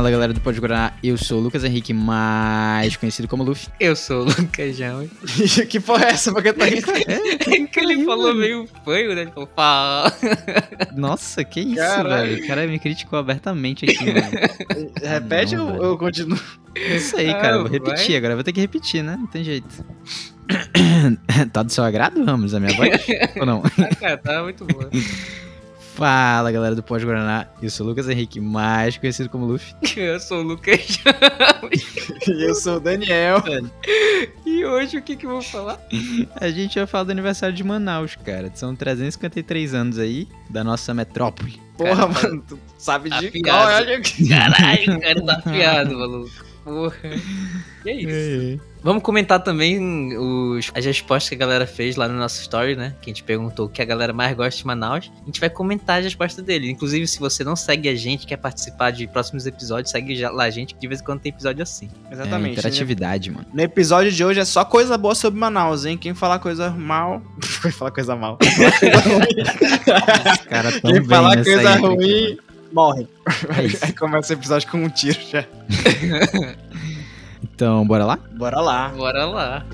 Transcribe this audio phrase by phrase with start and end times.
[0.00, 3.68] Fala galera do Pode Guaraná, eu sou o Lucas Henrique, mais conhecido como Luffy.
[3.78, 5.06] Eu sou o Lucas Jão.
[5.68, 6.32] que porra é essa?
[6.32, 6.86] Porque tá rindo?
[7.52, 9.20] É que ele falou meio fanho, né?
[9.20, 10.10] Ele falou, fala.
[10.96, 12.30] Nossa, que isso, Caralho.
[12.30, 12.44] velho.
[12.44, 14.90] O cara me criticou abertamente aqui, mano.
[15.02, 16.38] Repete não, ou eu continuo?
[16.90, 17.56] Não sei, Ah, cara.
[17.56, 18.16] eu Vou repetir vai.
[18.16, 18.32] agora.
[18.32, 19.18] eu Vou ter que repetir, né?
[19.20, 19.84] Não tem jeito.
[21.52, 22.88] tá do seu agrado, Ramos, a minha voz?
[23.38, 23.62] Ou não?
[23.78, 24.88] Ah, cara, tá muito boa.
[26.00, 29.74] Fala galera do Pode Guaraná, eu sou o Lucas Henrique, mais conhecido como Luffy.
[29.98, 30.98] Eu sou o Lucas.
[32.26, 33.42] E eu sou o Daniel.
[34.46, 35.78] E hoje o que que eu vou falar?
[36.36, 38.50] A gente vai falar do aniversário de Manaus, cara.
[38.54, 41.60] São 353 anos aí da nossa metrópole.
[41.76, 43.42] Porra, Cara, mano, tu sabe de afiado.
[43.44, 44.00] qual?
[44.00, 44.24] Que...
[44.28, 46.30] Caralho, cara tá afiado, maluco.
[46.64, 46.96] Porra.
[47.84, 48.70] E é isso.
[48.82, 52.94] Vamos comentar também os, as respostas que a galera fez lá no nosso story, né?
[53.02, 55.10] Que a gente perguntou o que a galera mais gosta de Manaus.
[55.22, 56.70] A gente vai comentar as respostas dele.
[56.70, 60.44] Inclusive, se você não segue a gente, quer participar de próximos episódios, segue já lá
[60.44, 61.90] a gente, que de vez em quando tem episódio assim.
[62.10, 62.52] É, Exatamente.
[62.52, 63.46] interatividade, mano.
[63.52, 65.98] No episódio de hoje é só coisa boa sobre Manaus, hein?
[65.98, 67.22] Quem falar coisa mal.
[67.62, 68.38] Vai falar coisa mal.
[70.32, 72.38] Os caras tão Quem bem falar coisa aqui, ruim,
[72.72, 73.06] morre.
[73.56, 73.84] É isso.
[73.84, 75.44] Aí começa o episódio com um tiro já.
[77.42, 78.18] Então, bora lá?
[78.38, 78.88] Bora lá.
[78.88, 79.66] Bora lá.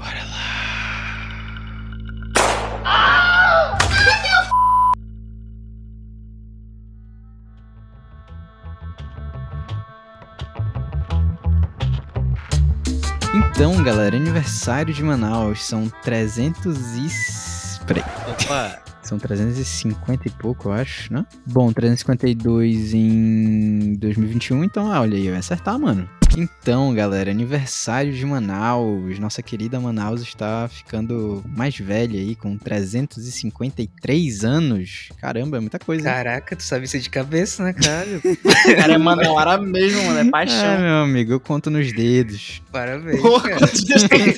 [13.35, 15.65] Então, galera, aniversário de Manaus.
[15.65, 17.46] São 300 e...
[17.87, 18.03] Peraí.
[18.29, 18.79] Opa.
[19.07, 21.25] São 350 e pouco, eu acho, né?
[21.47, 26.11] Bom, 352 em 2021, então, ah, olha aí, eu ia acertar, mano.
[26.37, 29.17] Então, galera, aniversário de Manaus.
[29.21, 35.09] Nossa querida Manaus está ficando mais velha aí, com 353 anos.
[35.21, 36.07] Caramba, é muita coisa.
[36.09, 36.13] hein?
[36.15, 38.09] Caraca, tu sabe isso de cabeça, né, cara?
[38.77, 40.19] Cara, é Manauara mesmo, mano.
[40.19, 40.81] É Ah, paixão.
[40.81, 42.61] meu amigo, eu conto nos dedos.
[42.73, 43.59] Parabéns, Porra, cara.
[43.61, 44.35] quantos dias tem?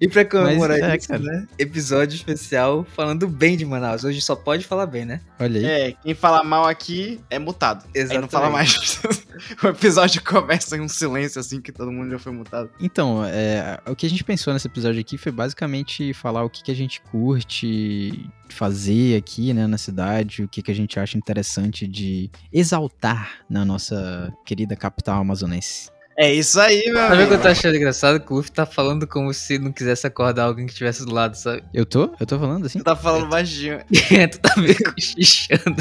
[0.00, 1.20] E pra comemorar Mas, é, isso, cara.
[1.20, 1.46] né?
[1.58, 4.04] Episódio especial falando bem de Manaus.
[4.04, 5.20] Hoje só pode falar bem, né?
[5.38, 5.64] Olha aí.
[5.64, 7.84] É, quem fala mal aqui é mutado.
[7.94, 8.30] Aí não Exatamente.
[8.30, 9.00] fala mais.
[9.62, 12.70] o episódio começa em um silêncio assim que todo mundo já foi mutado.
[12.80, 16.62] Então, é, o que a gente pensou nesse episódio aqui foi basicamente falar o que,
[16.62, 21.16] que a gente curte fazer aqui, né, na cidade, o que, que a gente acha
[21.16, 25.90] interessante de exaltar na nossa querida capital amazonense.
[26.16, 28.20] É isso aí, meu Sabe o que eu tô achando engraçado?
[28.20, 31.34] Que o Luffy tá falando como se não quisesse acordar alguém que estivesse do lado,
[31.36, 31.62] sabe?
[31.72, 32.10] Eu tô?
[32.20, 32.78] Eu tô falando assim?
[32.80, 33.78] Tu tá falando baixinho.
[34.30, 35.76] tu tá meio cochichando.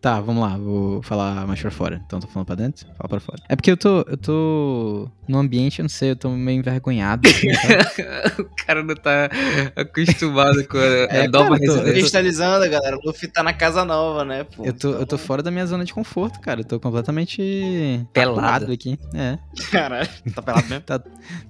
[0.00, 2.00] Tá, vamos lá, vou falar mais pra fora.
[2.06, 2.86] Então, tô falando pra dentro?
[2.96, 3.42] Fala pra fora.
[3.48, 7.28] É porque eu tô, eu tô num ambiente, eu não sei, eu tô meio envergonhado.
[7.28, 7.48] assim,
[8.42, 9.28] o cara não tá
[9.76, 11.92] acostumado com a, É, a nova cara, eu tô- residência.
[11.94, 12.96] Cristalizando, galera.
[12.96, 14.44] O Luffy tá na casa nova, né?
[14.44, 16.60] Pô, eu, tô, eu tô fora da minha zona de conforto, cara.
[16.60, 18.72] Eu tô completamente Pelado.
[18.72, 18.98] aqui.
[19.14, 19.38] É.
[19.70, 20.84] Caralho, tá pelado mesmo?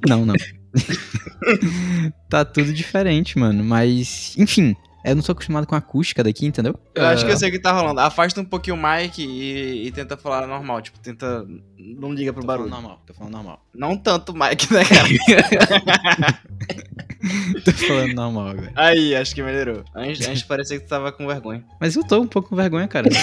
[0.09, 0.35] Não, não.
[2.29, 3.63] tá tudo diferente, mano.
[3.63, 4.75] Mas, enfim,
[5.05, 6.79] eu não sou acostumado com a acústica daqui, entendeu?
[6.95, 8.01] Eu acho que eu sei o que tá rolando.
[8.01, 10.83] Afasta um pouquinho o mic e, e tenta falar normal.
[10.83, 11.47] Tipo, tenta.
[11.79, 12.69] Não liga pro Tô barulho.
[12.69, 13.67] falando normal, tô falando normal.
[13.75, 16.41] Não tanto o mic, né, cara?
[17.65, 18.73] tô falando normal agora.
[18.77, 19.85] Aí, acho que melhorou.
[19.95, 21.65] Antes, antes parecia que tu tava com vergonha.
[21.81, 23.09] Mas eu tô um pouco com vergonha, cara.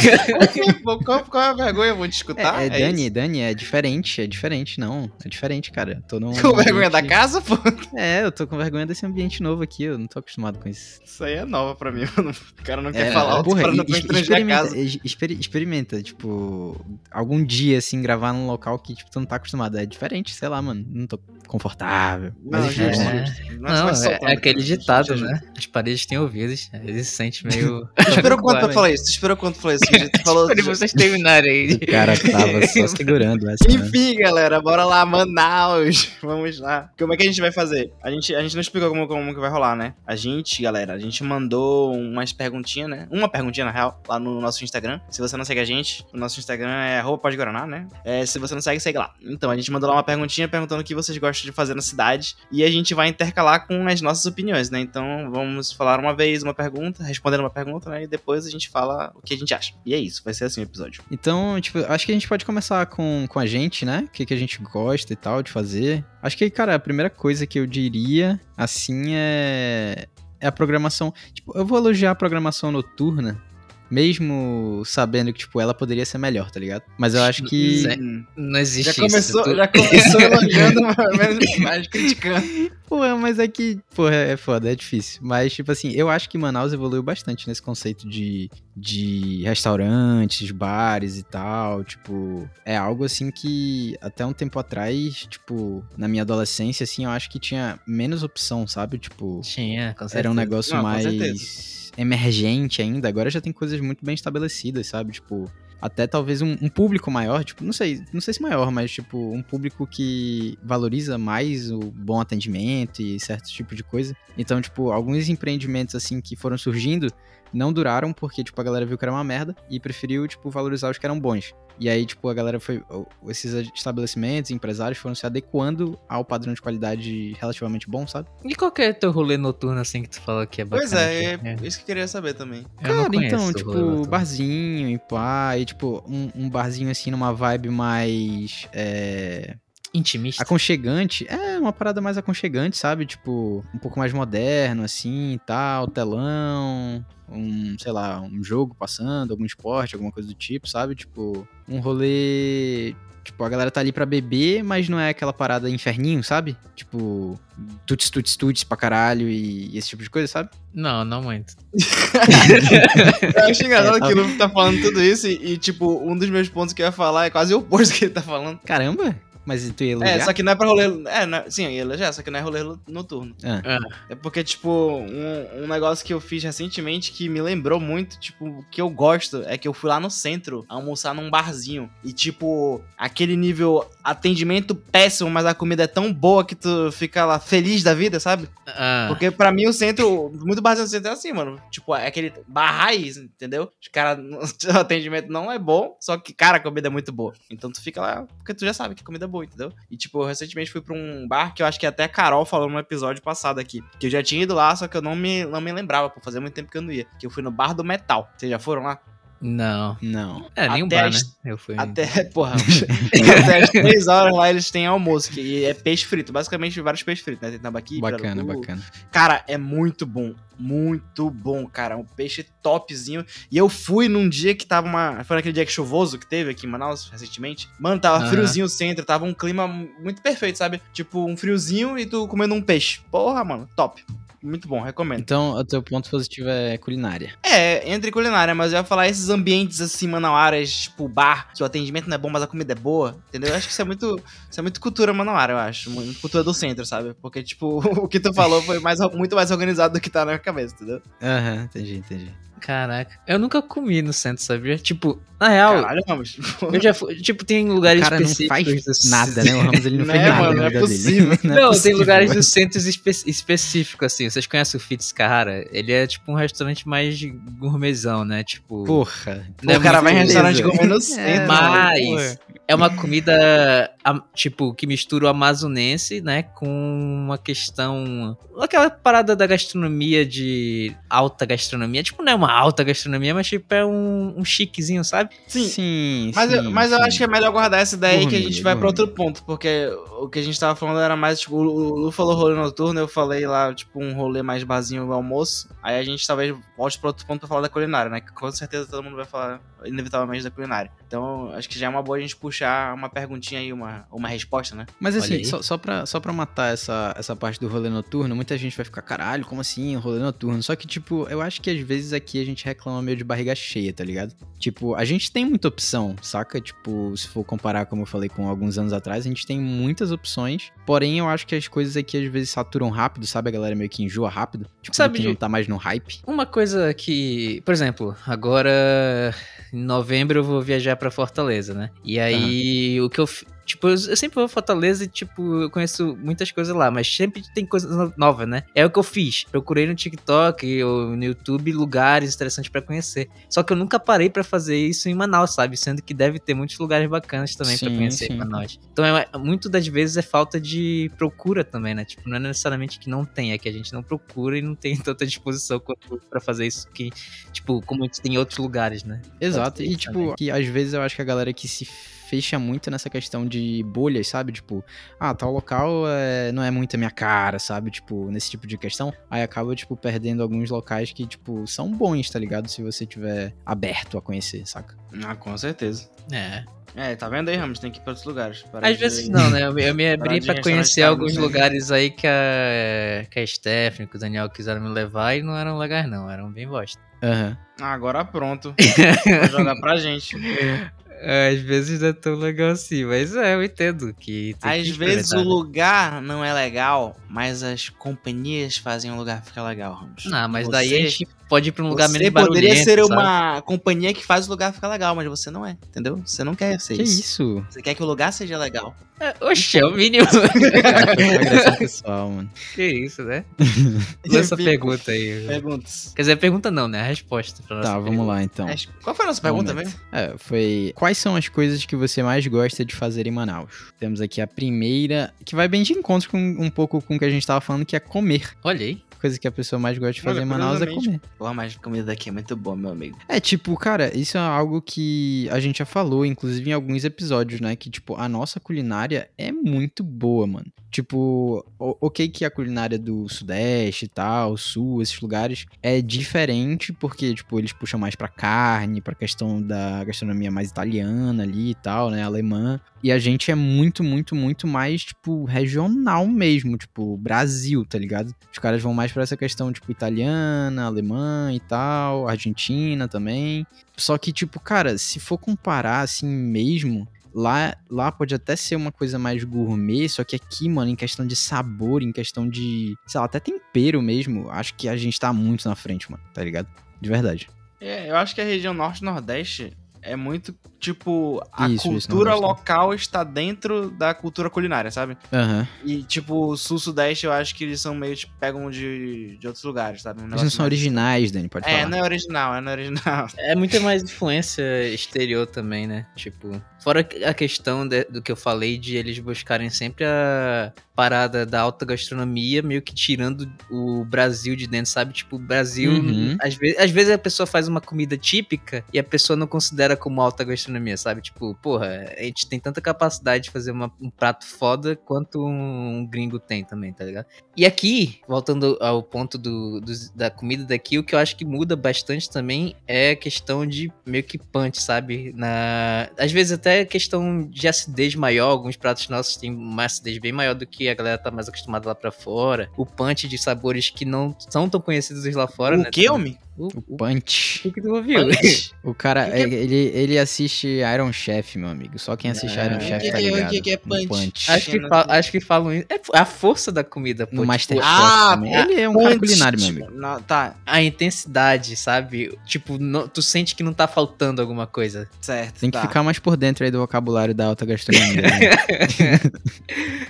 [1.04, 1.90] Qual, qual é a vergonha?
[1.90, 2.62] Eu vou te escutar?
[2.62, 3.12] é, é, Dani, isso?
[3.12, 5.12] Dani, é diferente, é diferente, não.
[5.24, 5.94] É diferente, cara.
[5.94, 6.34] Eu tô num.
[6.34, 7.58] Com vergonha da casa, pô?
[7.96, 11.00] É, eu tô com vergonha desse ambiente novo aqui, eu não tô acostumado com isso.
[11.04, 12.06] Isso aí é nova pra mim.
[12.16, 12.32] mano.
[12.60, 14.78] O cara não quer É, falar porra, pra não e- experimenta, casa.
[14.78, 16.80] e- experi- experimenta, tipo,
[17.10, 19.78] algum dia, assim, gravar num local que, tipo, tu não tá acostumado.
[19.78, 20.86] É diferente, sei lá, mano.
[20.90, 21.18] Não tô
[21.48, 22.34] confortável.
[22.44, 23.26] Mas Não, enfim, lá.
[23.26, 23.62] justo.
[23.62, 24.66] Não, vai é, é aquele cara.
[24.66, 25.40] ditado, né?
[25.58, 26.70] As paredes têm ouvidos.
[26.74, 27.88] Aí Ele se sente meio.
[27.96, 29.06] Tu esperou quanto pra falar isso?
[29.06, 30.12] Tu esperou quanto pra falar isso?
[30.12, 30.44] Tu falou...
[30.52, 31.74] Espere vocês terminarem aí.
[31.76, 33.76] O cara tava só segurando essa, né?
[33.76, 36.10] Enfim, galera, bora lá, Manaus.
[36.22, 36.90] Vamos lá.
[37.00, 37.92] Como é que a gente vai fazer?
[38.04, 39.94] A gente, a gente não explicou como, como que vai rolar, né?
[40.06, 43.08] A gente, galera, a gente mandou umas perguntinhas, né?
[43.12, 45.00] Uma perguntinha, na real, lá no nosso Instagram.
[45.10, 47.88] Se você não segue a gente, o nosso Instagram é arroba Pode Guaraná, né?
[48.04, 49.14] É, se você não segue, segue lá.
[49.22, 51.82] Então, a gente mandou lá uma perguntinha perguntando o que vocês gostam de fazer na
[51.82, 52.36] cidade.
[52.52, 54.80] E a gente vai intercalar com as nossas opiniões, né?
[54.80, 58.04] Então, vamos falar uma vez uma pergunta, respondendo uma pergunta, né?
[58.04, 59.74] E depois a gente fala o que a gente acha.
[59.86, 61.04] E é isso, vai ser assim o episódio.
[61.12, 64.06] Então, tipo, acho que a gente pode começar com, com a gente, né?
[64.08, 66.04] O que, que a gente gosta e tal de fazer.
[66.22, 70.08] Acho que, cara, a primeira coisa que eu diria, assim, é.
[70.40, 71.14] É a programação.
[71.34, 73.42] Tipo, eu vou elogiar a programação noturna.
[73.90, 76.84] Mesmo sabendo que, tipo, ela poderia ser melhor, tá ligado?
[76.98, 77.80] Mas eu acho que.
[77.80, 77.98] Zé.
[78.36, 79.50] Não existe Já começou, isso.
[79.52, 82.48] Tu- já começou elogiando, mas, mas criticando.
[82.88, 85.20] Porra, mas é que, porra, é foda, é difícil.
[85.22, 91.18] Mas, tipo assim, eu acho que Manaus evoluiu bastante nesse conceito de, de restaurantes, bares
[91.18, 91.84] e tal.
[91.84, 97.10] Tipo, é algo assim que até um tempo atrás, tipo, na minha adolescência, assim, eu
[97.10, 98.98] acho que tinha menos opção, sabe?
[98.98, 100.20] Tipo, Tinha, com certeza.
[100.20, 101.87] era um negócio Não, com mais certeza.
[101.98, 103.08] Emergente ainda.
[103.08, 105.14] Agora já tem coisas muito bem estabelecidas, sabe?
[105.14, 105.52] Tipo,
[105.82, 109.32] até talvez um, um público maior, tipo, não sei, não sei se maior, mas tipo,
[109.32, 114.16] um público que valoriza mais o bom atendimento e certo tipo de coisa.
[114.38, 117.12] Então, tipo, alguns empreendimentos assim que foram surgindo
[117.54, 120.90] não duraram porque, tipo, a galera viu que era uma merda e preferiu, tipo, valorizar
[120.90, 121.54] os que eram bons.
[121.80, 122.84] E aí, tipo, a galera foi.
[123.28, 128.28] Esses estabelecimentos, empresários foram se adequando ao padrão de qualidade relativamente bom, sabe?
[128.44, 130.90] E qual que é teu rolê noturno, assim, que tu falou que é bacana?
[130.90, 131.48] Pois é, aqui?
[131.48, 132.66] é isso que eu queria saber também.
[132.82, 137.12] Eu não Cara, então, o tipo, barzinho e pá, e tipo, um, um barzinho assim
[137.12, 138.68] numa vibe mais.
[138.74, 139.56] É,
[139.98, 140.44] Intimista.
[140.44, 141.26] aconchegante.
[141.30, 143.06] É, uma parada mais aconchegante, sabe?
[143.06, 149.32] Tipo, um pouco mais moderno, assim e tal, telão, um, sei lá, um jogo passando,
[149.32, 150.96] algum esporte, alguma coisa do tipo, sabe?
[150.96, 152.96] Tipo, um rolê.
[153.24, 156.56] Tipo, a galera tá ali pra beber, mas não é aquela parada inferninho, sabe?
[156.74, 157.38] Tipo,
[157.86, 160.50] tuts, tuts, tuts pra caralho e, e esse tipo de coisa, sabe?
[160.74, 161.54] Não, não muito.
[163.36, 166.02] Eu acho engraçado É, tá- que o Luffy tá falando tudo isso e, e, tipo,
[166.10, 168.14] um dos meus pontos que eu ia falar é quase o oposto do que ele
[168.14, 168.60] tá falando.
[168.66, 169.16] Caramba!
[169.48, 170.26] Mas tu ia É, elogiar?
[170.26, 170.84] só que não é pra rolê.
[171.08, 173.34] É, não é- sim, eu ia elogiar, só que não é rolê noturno.
[173.44, 173.62] Ah.
[174.10, 178.46] É porque, tipo, um, um negócio que eu fiz recentemente que me lembrou muito, tipo,
[178.46, 181.90] o que eu gosto é que eu fui lá no centro almoçar num barzinho.
[182.04, 187.24] E, tipo, aquele nível atendimento péssimo, mas a comida é tão boa que tu fica
[187.26, 188.50] lá feliz da vida, sabe?
[188.68, 191.58] Ah, Porque pra mim o centro, muito barzinho no centro é assim, mano.
[191.72, 193.72] Tipo, é aquele bar raiz, entendeu?
[193.82, 194.20] Os caras,
[194.76, 197.34] o atendimento não é bom, só que, cara, a comida é muito boa.
[197.50, 199.72] Então tu fica lá, porque tu já sabe que a comida é boa, entendeu?
[199.90, 202.46] E, tipo, eu recentemente fui pra um bar que eu acho que até a Carol
[202.46, 203.84] falou no episódio passado aqui.
[204.00, 206.20] Que eu já tinha ido lá, só que eu não me, não me lembrava, pô.
[206.22, 207.06] Fazia muito tempo que eu não ia.
[207.20, 208.30] Que eu fui no Bar do Metal.
[208.36, 209.00] Vocês já foram lá?
[209.42, 209.98] Não.
[210.02, 210.50] Não.
[210.56, 211.30] É, nem um Até bar, as- né?
[211.46, 211.76] Eu fui.
[211.78, 212.56] Até, porra,
[213.44, 216.32] até as três horas lá eles têm almoço, que é peixe frito.
[216.34, 217.52] Basicamente, vários peixes fritos, né?
[217.52, 218.84] Tem tambaqui, Bacana, pirarucu, bacana.
[219.12, 220.34] Cara, é muito bom.
[220.60, 221.96] Muito bom, cara.
[221.96, 223.24] Um peixe topzinho.
[223.52, 225.24] E eu fui num dia que tava uma.
[225.24, 227.70] Foi naquele dia que chuvoso que teve aqui em Manaus recentemente.
[227.80, 228.30] Mano, tava Aham.
[228.30, 230.82] friozinho o centro, tava um clima muito perfeito, sabe?
[230.92, 233.02] Tipo, um friozinho e tu comendo um peixe.
[233.12, 234.04] Porra, mano, top.
[234.42, 235.20] Muito bom, recomendo.
[235.20, 237.34] Então, o teu ponto positivo é culinária.
[237.44, 241.66] É, entre culinária, mas eu ia falar esses ambientes assim, manauaras, tipo bar, que o
[241.66, 243.50] atendimento não é bom, mas a comida é boa, entendeu?
[243.50, 245.90] Eu acho que isso é muito, isso é muito cultura manauara, eu acho.
[245.90, 247.14] Muito cultura do centro, sabe?
[247.22, 250.34] Porque, tipo, o que tu falou foi mais, muito mais organizado do que tá na
[250.34, 251.02] minha cabeça, entendeu?
[251.22, 252.47] Aham, entendi, entendi.
[252.60, 253.12] Caraca.
[253.28, 254.78] Eu nunca comi no centro, sabia?
[254.78, 256.38] Tipo, na real, Caralho, vamos.
[256.74, 257.16] eu já fui.
[257.16, 258.84] Tipo, tem lugares O cara não específicos.
[258.84, 259.54] faz do- nada, né?
[259.56, 261.30] O Ramos ele não Né, fez nada mano, na não é possível.
[261.38, 261.40] dele.
[261.44, 262.40] Não, tem possível, lugares velho.
[262.40, 264.30] dos centros espe específicos, assim.
[264.30, 265.66] Vocês conhecem o Fitz Carrara?
[265.72, 267.20] Ele é tipo um restaurante mais
[267.60, 268.44] gourmetzão, né?
[268.44, 268.84] Tipo.
[268.86, 269.46] Porra.
[269.64, 271.22] Né, o cara vai em restaurante comer no centro.
[271.24, 273.92] É, Mas é uma comida,
[274.34, 278.38] tipo, que mistura o amazonense, né, com uma questão...
[278.60, 282.02] Aquela parada da gastronomia de alta gastronomia.
[282.04, 285.36] Tipo, não é uma alta gastronomia, mas tipo, é um, um chiquezinho, sabe?
[285.48, 285.68] Sim.
[285.68, 286.32] sim.
[286.36, 287.04] Mas, eu, sim, mas eu sim.
[287.04, 289.02] acho que é melhor guardar essa ideia aí que a gente vai pra gourmet.
[289.02, 289.90] outro ponto, porque
[290.20, 293.08] o que a gente tava falando era mais, tipo, o Lu falou rolê noturno, eu
[293.08, 297.26] falei lá, tipo, um rolê mais barzinho almoço, aí a gente talvez volte pra outro
[297.26, 300.52] ponto pra falar da culinária, né, que com certeza todo mundo vai falar inevitavelmente da
[300.52, 300.92] culinária.
[301.08, 304.28] Então, acho que já é uma boa a gente puxar uma perguntinha aí, uma, uma
[304.28, 304.86] resposta, né?
[305.00, 308.58] Mas assim, só, só, pra, só pra matar essa, essa parte do rolê noturno, muita
[308.58, 310.62] gente vai ficar, caralho, como assim, rolê noturno?
[310.62, 313.54] Só que, tipo, eu acho que às vezes aqui a gente reclama meio de barriga
[313.56, 314.34] cheia, tá ligado?
[314.60, 316.60] Tipo, a gente tem muita opção, saca?
[316.60, 320.12] Tipo, se for comparar, como eu falei, com alguns anos atrás, a gente tem muitas
[320.12, 320.72] opções.
[320.86, 323.50] Porém, eu acho que as coisas aqui às vezes saturam rápido, sabe?
[323.50, 324.68] A galera meio que enjoa rápido.
[324.82, 326.20] Tipo, Sabe que não tá mais no hype.
[326.26, 329.34] Uma coisa que, por exemplo, agora
[329.72, 331.90] em novembro eu vou viajar pra Fortaleza, né?
[332.04, 333.28] E aí o que eu
[333.68, 337.14] Tipo, eu eu sempre vou a Fortaleza e, tipo, eu conheço muitas coisas lá, mas
[337.14, 338.64] sempre tem coisas no- novas, né?
[338.74, 339.44] É o que eu fiz.
[339.44, 343.30] Procurei no TikTok ou no YouTube lugares interessantes pra conhecer.
[343.50, 345.76] Só que eu nunca parei pra fazer isso em Manaus, sabe?
[345.76, 348.34] Sendo que deve ter muitos lugares bacanas também pra Sim, conhecer sim.
[348.34, 348.80] em Manaus.
[348.94, 352.06] Então, é, muito das vezes é falta de procura também, né?
[352.06, 354.76] Tipo, não é necessariamente que não tem, é que a gente não procura e não
[354.76, 355.82] tem tanta disposição
[356.30, 357.12] pra fazer isso que,
[357.52, 359.22] tipo, como a gente tem em outros lugares, né?
[359.42, 359.84] Exato.
[359.84, 360.36] E, tipo, também.
[360.38, 361.86] que às vezes eu acho que a galera que se
[362.28, 364.52] fecha muito nessa questão de bolhas, sabe?
[364.52, 364.84] Tipo,
[365.20, 367.92] ah, tal local é, não é muito a minha cara, sabe?
[367.92, 369.14] Tipo, nesse tipo de questão.
[369.30, 372.68] Aí acaba, tipo, perdendo alguns locais que, tipo, são bons, tá ligado?
[372.68, 374.96] Se você tiver aberto a conhecer, saca?
[375.24, 376.10] Ah, com certeza.
[376.32, 376.64] É.
[376.96, 377.78] É, tá vendo aí, Ramos?
[377.78, 378.64] Tem que ir pra outros lugares.
[378.64, 379.62] Parar Às vezes não, né?
[379.62, 381.42] Eu, eu me abri pra conhecer alguns né?
[381.42, 385.56] lugares aí que a, que a Stephanie, que o Daniel quiseram me levar e não
[385.56, 386.30] eram legais, não.
[386.30, 387.00] Eram bem bosta.
[387.22, 387.58] Aham.
[387.80, 388.74] Ah, agora pronto.
[389.26, 390.36] Vai jogar pra gente.
[391.22, 394.56] Às vezes não é tão legal assim, mas é, eu entendo que.
[394.62, 395.44] tem Às que vezes o né?
[395.44, 400.26] lugar não é legal, mas as companhias fazem o lugar ficar legal, Ramos.
[400.26, 402.84] Não, mas Você- daí a gente pode ir pra um lugar você menos poderia barulhento,
[402.84, 403.14] ser sabe?
[403.14, 406.22] uma companhia que faz o lugar ficar legal, mas você não é, entendeu?
[406.26, 407.20] Você não quer ser Que isso.
[407.22, 407.66] isso?
[407.70, 408.96] Você quer que o lugar seja legal.
[409.20, 410.28] É, Oxe, é o mínimo.
[411.80, 412.50] Pessoal, mano.
[412.76, 413.44] que isso, né?
[414.28, 415.46] Lança essa pergunta aí.
[415.48, 416.12] Perguntas.
[416.16, 417.02] Quer dizer, pergunta não, né?
[417.02, 418.28] A resposta pra nossa Tá, vamos pergunta.
[418.32, 418.68] lá então.
[419.04, 419.88] Qual foi a nossa pergunta Momento.
[419.88, 420.00] mesmo?
[420.12, 420.92] É, foi.
[420.96, 423.92] Quais são as coisas que você mais gosta de fazer em Manaus?
[424.00, 427.26] Temos aqui a primeira, que vai bem de encontro com um pouco com o que
[427.26, 428.52] a gente tava falando, que é comer.
[428.64, 429.02] Olha aí.
[429.20, 431.20] Coisa que a pessoa mais gosta de fazer Olha, em Manaus é comer.
[431.38, 433.18] Pô, mas a comida daqui é muito boa, meu amigo.
[433.28, 437.62] É, tipo, cara, isso é algo que a gente já falou, inclusive em alguns episódios,
[437.62, 437.76] né?
[437.76, 440.66] Que, tipo, a nossa culinária é muito boa, mano.
[440.90, 446.92] Tipo, o- ok que a culinária do Sudeste e tal, Sul, esses lugares, é diferente,
[446.94, 451.76] porque, tipo, eles puxam mais pra carne, pra questão da gastronomia mais italiana ali e
[451.76, 452.24] tal, né?
[452.24, 452.80] Alemã.
[453.04, 458.34] E a gente é muito, muito, muito mais, tipo, regional mesmo, tipo, Brasil, tá ligado?
[458.52, 463.66] Os caras vão mais pra essa questão, tipo, italiana, alemã e tal, argentina também.
[463.96, 468.92] Só que, tipo, cara, se for comparar assim mesmo, lá, lá pode até ser uma
[468.92, 473.20] coisa mais gourmet, só que aqui, mano, em questão de sabor, em questão de, sei
[473.20, 476.68] lá, até tempero mesmo, acho que a gente tá muito na frente, mano, tá ligado?
[477.00, 477.48] De verdade.
[477.80, 479.78] É, eu acho que a região norte-nordeste
[480.08, 482.48] é muito, tipo, a Isso, isso, cultura Nordeste.
[482.60, 485.18] local está dentro da cultura culinária, sabe?
[485.32, 485.68] Aham.
[485.84, 489.64] E, tipo, o sul-sudeste eu acho que eles são meio, tipo, pegam de, de outros
[489.64, 490.22] lugares, sabe?
[490.22, 491.90] Um Eles não são mais- originais, Dani, pode É, falar.
[491.90, 493.28] não é original, é não é original.
[493.38, 496.06] É muito mais influência exterior também, né?
[496.16, 501.46] Tipo, fora a questão de- do que eu falei de eles buscarem sempre a parada
[501.46, 505.14] da alta gastronomia, meio que tirando o Brasil de dentro, sabe?
[505.14, 506.36] Tipo, o Brasil, Uhum.
[506.42, 509.96] às, vezes, às vezes a pessoa faz uma comida típica e a pessoa não considera
[509.98, 511.22] como alta gastronomia, sabe?
[511.22, 516.06] Tipo, porra, a gente tem tanta capacidade de fazer uma- um prato foda quanto um,
[516.10, 517.26] gringo tem também, tá ligado?
[517.56, 521.44] E aqui, voltando ao ponto do, dos- da comida daqui, o que eu acho que
[521.44, 525.34] muda bastante também é a questão de meio que punch, sabe?
[525.36, 530.32] Na, às vezes até questão de acidez maior, alguns pratos nossos têm uma acidez bem
[530.32, 532.70] maior do que a galera tá mais acostumada lá pra fora.
[532.78, 535.90] O punch de sabores que não são tão conhecidos lá fora, o né?
[535.92, 536.38] que, homem?
[536.58, 537.68] O, O o, punch.
[537.68, 538.22] o que tu ouviu?
[538.84, 542.00] O cara, Que que é- ele, ele assiste Iron Chef, meu amigo.
[542.00, 542.66] Só quem assiste É.
[542.66, 543.50] Iron O Chef que tá que é- o ligado.
[543.52, 544.52] que que é no punch?
[544.52, 545.86] Acho que, fa- acho que falam isso.
[545.90, 547.36] É a força da comida, pô.
[547.36, 548.54] No tipo, Masterchef Ah, também.
[548.56, 549.92] Ele é um cara culinário, meu amigo.
[549.92, 552.38] Não, tá, a intensidade, sabe?
[552.46, 555.08] Tipo, no- tu sente que não tá faltando alguma coisa.
[555.22, 555.60] certo.
[555.60, 555.82] Tem que tá.
[555.86, 558.22] ficar mais por dentro aí do vocabulário da alta gastronomia.
[558.22, 558.30] né?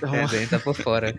[0.00, 1.14] É, daí tá por fora.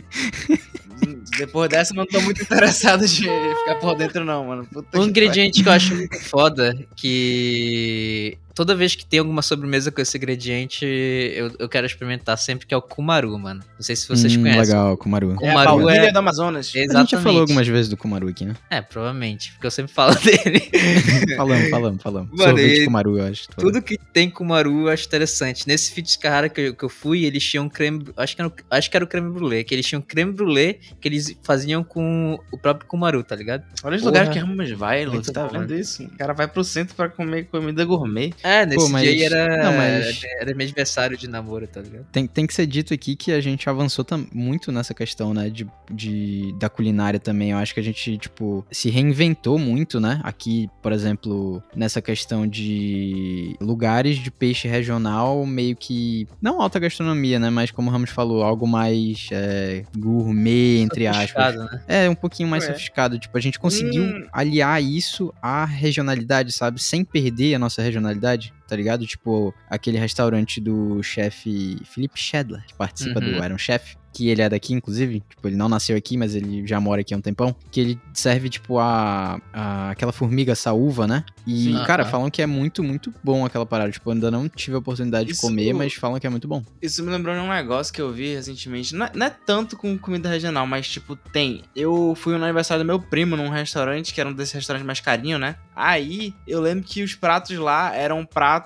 [1.39, 4.67] Depois dessa, eu não tô muito interessado de ficar por dentro, não, mano.
[4.71, 9.41] Puta Um que ingrediente que eu acho muito foda, que toda vez que tem alguma
[9.41, 13.61] sobremesa com esse ingrediente, eu, eu quero experimentar sempre, que é o kumaru, mano.
[13.77, 14.59] Não sei se vocês Hum, conhecem.
[14.61, 15.31] Legal, Kumaru.
[15.31, 16.67] É a Kumaru é- do Amazonas.
[16.75, 16.95] Exatamente.
[16.97, 18.55] A gente já falou algumas vezes do Kumaru aqui, né?
[18.69, 20.69] É, provavelmente, porque eu sempre falo dele.
[21.37, 22.29] falamos, falamos, falamos.
[22.31, 23.47] Mano, Sorvete e- Kumaru, eu acho.
[23.57, 25.65] Tudo que tem kumaru eu acho interessante.
[25.65, 28.03] Nesse Fit Carrara que eu, que eu fui, eles tinham creme.
[28.17, 29.63] Acho que, era, o- acho que era o creme brulee.
[29.63, 33.63] Que eles tinham creme brulee que eles faziam com o próprio kumaru, tá ligado?
[33.85, 35.21] Olha os lugares que Ramos vai, Lu.
[35.21, 36.03] Tá vendo isso?
[36.03, 38.33] O cara vai pro centro pra comer comida gourmet.
[38.43, 42.05] É, nesse mas- dia aí era, não, mas- era meu aniversário de namoro, tá ligado?
[42.11, 45.49] Tem, tem que ser dito aqui que a gente avançou tam- muito nessa questão, né,
[45.49, 47.51] de, de, da culinária também.
[47.51, 50.19] Eu acho que a gente, tipo, se reinventou muito, né?
[50.23, 56.27] Aqui, por exemplo, nessa questão de lugares de peixe regional, meio que.
[56.41, 57.49] Não alta gastronomia, né?
[57.49, 61.19] Mas como o Ramos falou, algo mais é, gourmet, entre aspas.
[61.29, 61.81] Sofisticado, né?
[61.87, 62.69] É, um pouquinho mais Ué.
[62.71, 63.19] sofisticado.
[63.19, 64.25] Tipo, a gente conseguiu Hum.
[64.31, 66.81] aliar isso à regionalidade, sabe?
[66.81, 69.05] Sem perder a nossa regionalidade, verdade tá ligado?
[69.05, 73.33] Tipo, aquele restaurante do chefe Felipe Schedler, que participa Uhum.
[73.39, 73.97] do Iron Chef.
[74.11, 75.21] Que ele é daqui, inclusive.
[75.29, 77.55] Tipo, ele não nasceu aqui, mas ele já mora aqui há um tempão.
[77.69, 81.23] Que ele serve, tipo, a, a- aquela formiga saúva, né?
[81.45, 81.83] E, Sim.
[81.85, 82.11] cara, Aham.
[82.11, 83.91] falam que é muito, muito bom aquela parada.
[83.91, 86.63] Tipo, ainda não tive a oportunidade de Isso- comer, mas falam que é muito bom.
[86.81, 88.95] Isso me lembrou de um negócio que eu vi recentemente.
[88.95, 91.61] Não é, não é tanto com comida regional, mas tipo, tem.
[91.75, 94.99] Eu fui no aniversário do meu primo num restaurante, que era um desses restaurantes mais
[94.99, 95.55] carinho, né?
[95.75, 98.58] Aí eu lembro que os pratos lá eram pratos,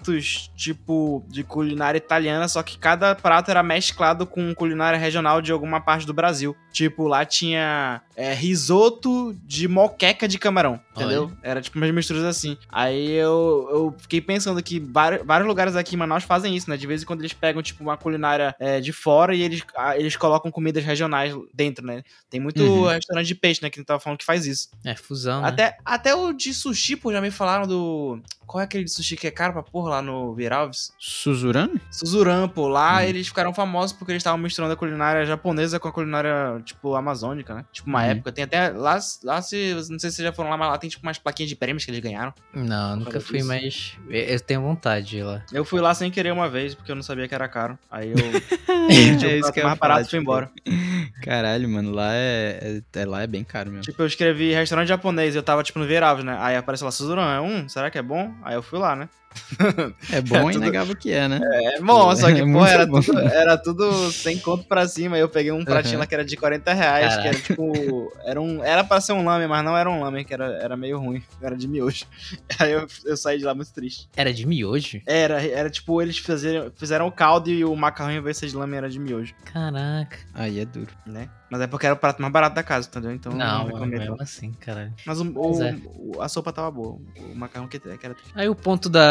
[0.56, 5.80] tipo, de culinária italiana, só que cada prato era mesclado com culinária regional de alguma
[5.82, 6.56] parte do Brasil.
[6.72, 11.26] Tipo, lá tinha é, risoto de moqueca de camarão, entendeu?
[11.26, 11.38] Olha.
[11.44, 12.58] Era tipo umas misturas assim.
[12.68, 16.76] Aí eu, eu fiquei pensando que vários, vários lugares aqui em Manaus fazem isso, né?
[16.78, 19.98] De vez em quando eles pegam, tipo, uma culinária é, de fora e eles, ah,
[19.98, 22.02] eles colocam comidas regionais dentro, né?
[22.30, 22.88] Tem muito Uhum.
[22.88, 23.70] restaurante de peixe, né?
[23.70, 24.70] Que a gente tava falando que faz isso.
[24.84, 25.48] É, fusão, né?
[25.50, 28.20] Até, até o de sushi, pô, já me falaram do.
[28.46, 30.94] Qual é aquele de sushi que é caro pra porra lá no Viralves?
[31.00, 31.80] Suzurano?
[31.92, 32.68] Suzuran, pô.
[32.68, 33.02] Lá Hum.
[33.02, 37.54] eles ficaram famosos porque eles estavam misturando a culinária japonesa com a culinária, tipo, amazônica,
[37.54, 37.66] né?
[37.72, 38.10] Tipo, uma Uhum.
[38.12, 38.32] época.
[38.32, 38.70] Tem até.
[38.70, 39.74] Lá, lá se.
[39.90, 41.86] Não sei se vocês já foram lá, mas lá tem, tipo, umas plaquinhas de prêmios
[41.86, 42.34] que eles ganharam.
[42.54, 43.48] Não, nunca fui, disso.
[43.48, 45.44] mas eu eu tenho vontade de ir lá.
[45.52, 47.78] Eu fui lá sem querer uma vez, porque eu não sabia que era caro.
[47.90, 48.18] Aí eu.
[49.34, 50.52] É isso que eu mais barato e fui tipo, embora.
[51.22, 53.84] Caralho, mano, lá é, é, é- lá é bem caro mesmo.
[53.84, 56.36] Tipo, eu escrevi restaurante japonês e eu tava, tipo, no Viralves, né?
[56.40, 57.68] Aí apareceu lá, Suzuran, é um?
[57.70, 58.33] Será que é bom?
[58.42, 59.10] Aí eu fui lá, né?
[60.12, 61.40] É bom é e tudo- inegável que é, né?
[61.76, 63.02] É bom, só que, É pô, era bom.
[63.02, 65.18] tudo, era tudo sem conto pra cima.
[65.18, 66.00] Eu peguei um pratinho Aham.
[66.02, 67.42] lá que era de 40 reais, que era Caraca.
[67.44, 68.14] tipo.
[68.26, 70.76] Era, um, era pra ser um lame, mas não era um lame, que era, era
[70.78, 71.22] meio ruim.
[71.42, 72.06] Era de miojo.
[72.60, 74.10] Aí eu, eu saí de lá muito triste.
[74.16, 75.02] Era de miojo?
[75.06, 78.48] Era, era tipo, eles fizeram, fizeram o caldo e o macarrão em vez de ser
[78.48, 80.18] de lame era de miojo, Caraca.
[80.34, 80.92] Aí é duro.
[81.06, 81.30] né?
[81.50, 83.12] Mas é porque era o prato mais barato da casa, entendeu?
[83.12, 84.92] Então não, não mesmo assim, caralho.
[85.06, 85.78] Mas o, Mas o- é.
[86.24, 86.98] a sopa tava boa.
[87.20, 88.16] O macarrão que, que era.
[88.34, 89.04] Aí o ponto da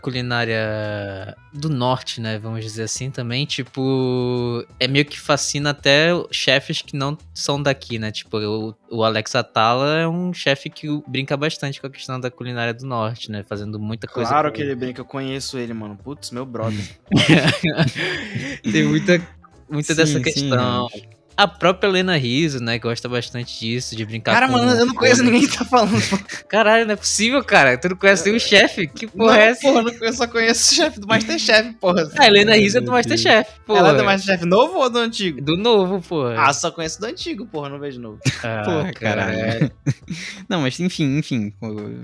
[0.00, 6.82] culinária do norte, né, vamos dizer assim, também, tipo, é meio que fascina até chefes
[6.82, 8.10] que não são daqui, né?
[8.10, 12.30] Tipo, o, o Alex Atala é um chefe que brinca bastante com a questão da
[12.30, 13.42] culinária do norte, né?
[13.42, 14.30] Fazendo muita coisa.
[14.30, 15.96] Claro que ele brinca, eu conheço ele, mano.
[15.96, 16.84] Putz, meu brother.
[18.62, 19.20] Tem muita,
[19.68, 20.88] muita Sim, dessa sim, questão.
[21.36, 24.52] A própria Helena Riso, né, gosta bastante disso, de brincar Cara, com...
[24.52, 26.00] mano, eu não conheço ninguém que tá falando.
[26.48, 27.78] Caralho, não é possível, cara.
[27.78, 28.86] Tu não conhece nenhum chefe?
[28.86, 29.60] Que porra não, é essa?
[29.60, 32.10] porra, eu só conheço o chefe do Masterchef, porra.
[32.18, 33.78] A Helena Riso é do Masterchef, porra.
[33.80, 35.40] Ela é do Masterchef novo ou do antigo?
[35.40, 36.34] Do novo, porra.
[36.38, 38.18] Ah, só conheço do antigo, porra, não vejo novo.
[38.42, 39.26] Ah, Porra, cara.
[39.26, 39.70] caralho.
[40.48, 41.52] Não, mas enfim, enfim.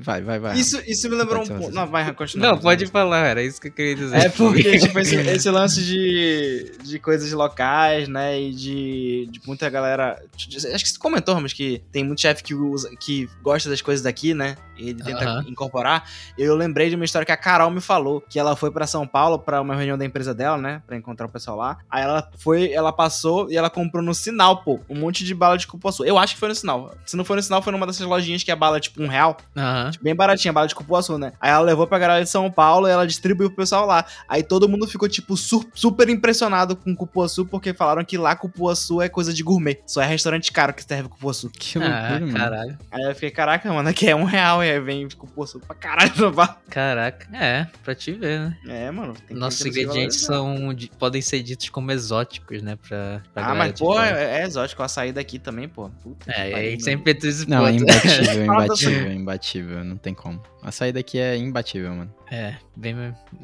[0.00, 0.58] Vai, vai, vai.
[0.58, 1.70] Isso, isso me lembrou um pouco.
[1.70, 2.48] Não, vai, continua.
[2.48, 4.16] Não, pode falar, era isso que eu queria dizer.
[4.16, 8.40] É porque, tipo, esse, esse lance de, de coisas locais, né?
[8.40, 10.20] E de, de muita galera.
[10.34, 10.48] Acho
[10.84, 14.34] que você comentou, Ramos, que tem muito chefe que, usa, que gosta das coisas daqui,
[14.34, 14.56] né?
[14.76, 16.04] E ele tenta incorporar.
[16.36, 19.06] Eu lembrei de uma história que a Carol me falou, que ela foi pra São
[19.06, 20.82] Paulo pra uma reunião da empresa dela, né?
[20.86, 21.78] Pra encontrar o pessoal lá.
[21.90, 25.56] Aí ela foi, ela passou e ela comprou no sinal, pô, um monte de bala
[25.56, 26.04] de cupuaçu.
[26.04, 26.94] Eu acho que foi no sinal.
[27.06, 29.06] Se não foi no sinal, foi numa dessas lojinhas que a bala é tipo um
[29.06, 29.36] real.
[29.56, 29.90] Aham.
[30.02, 31.32] Bem baratinha, bala de cupuaçu, né?
[31.40, 34.04] Aí ela levou pra galera de São Paulo e ela distribuiu pro pessoal lá.
[34.28, 39.00] Aí todo mundo ficou, tipo, su- super impressionado com cupuaçu, porque falaram que lá cupuaçu
[39.00, 39.78] é coisa de gourmet.
[39.86, 41.50] Só é restaurante caro que serve cupuaçu.
[41.50, 42.32] Que loucura, Ah, mano.
[42.32, 42.78] caralho.
[42.90, 46.12] Aí eu fiquei, caraca, mano, aqui é um real e aí vem cupuaçu pra caralho
[46.16, 46.60] no bar.
[46.70, 47.26] Caraca.
[47.36, 48.56] É, pra te ver, né?
[48.68, 49.14] É, mano.
[49.26, 52.76] tem Nossos ingredientes são, de- podem ser ditos como exóticos, né?
[52.88, 54.82] Pra, pra Ah, mas, pô, é, é exótico.
[54.82, 55.88] A saída aqui também, pô.
[56.02, 56.80] Puta que É, aí mano.
[56.82, 59.84] sempre esse Não, é imbatível, Fala imbatível, imbatível.
[59.84, 60.42] Não tem como.
[60.62, 62.12] A saída aqui é imbatível, mano.
[62.30, 62.96] É, bem.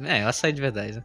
[0.03, 1.03] É, açaí de verdade, né?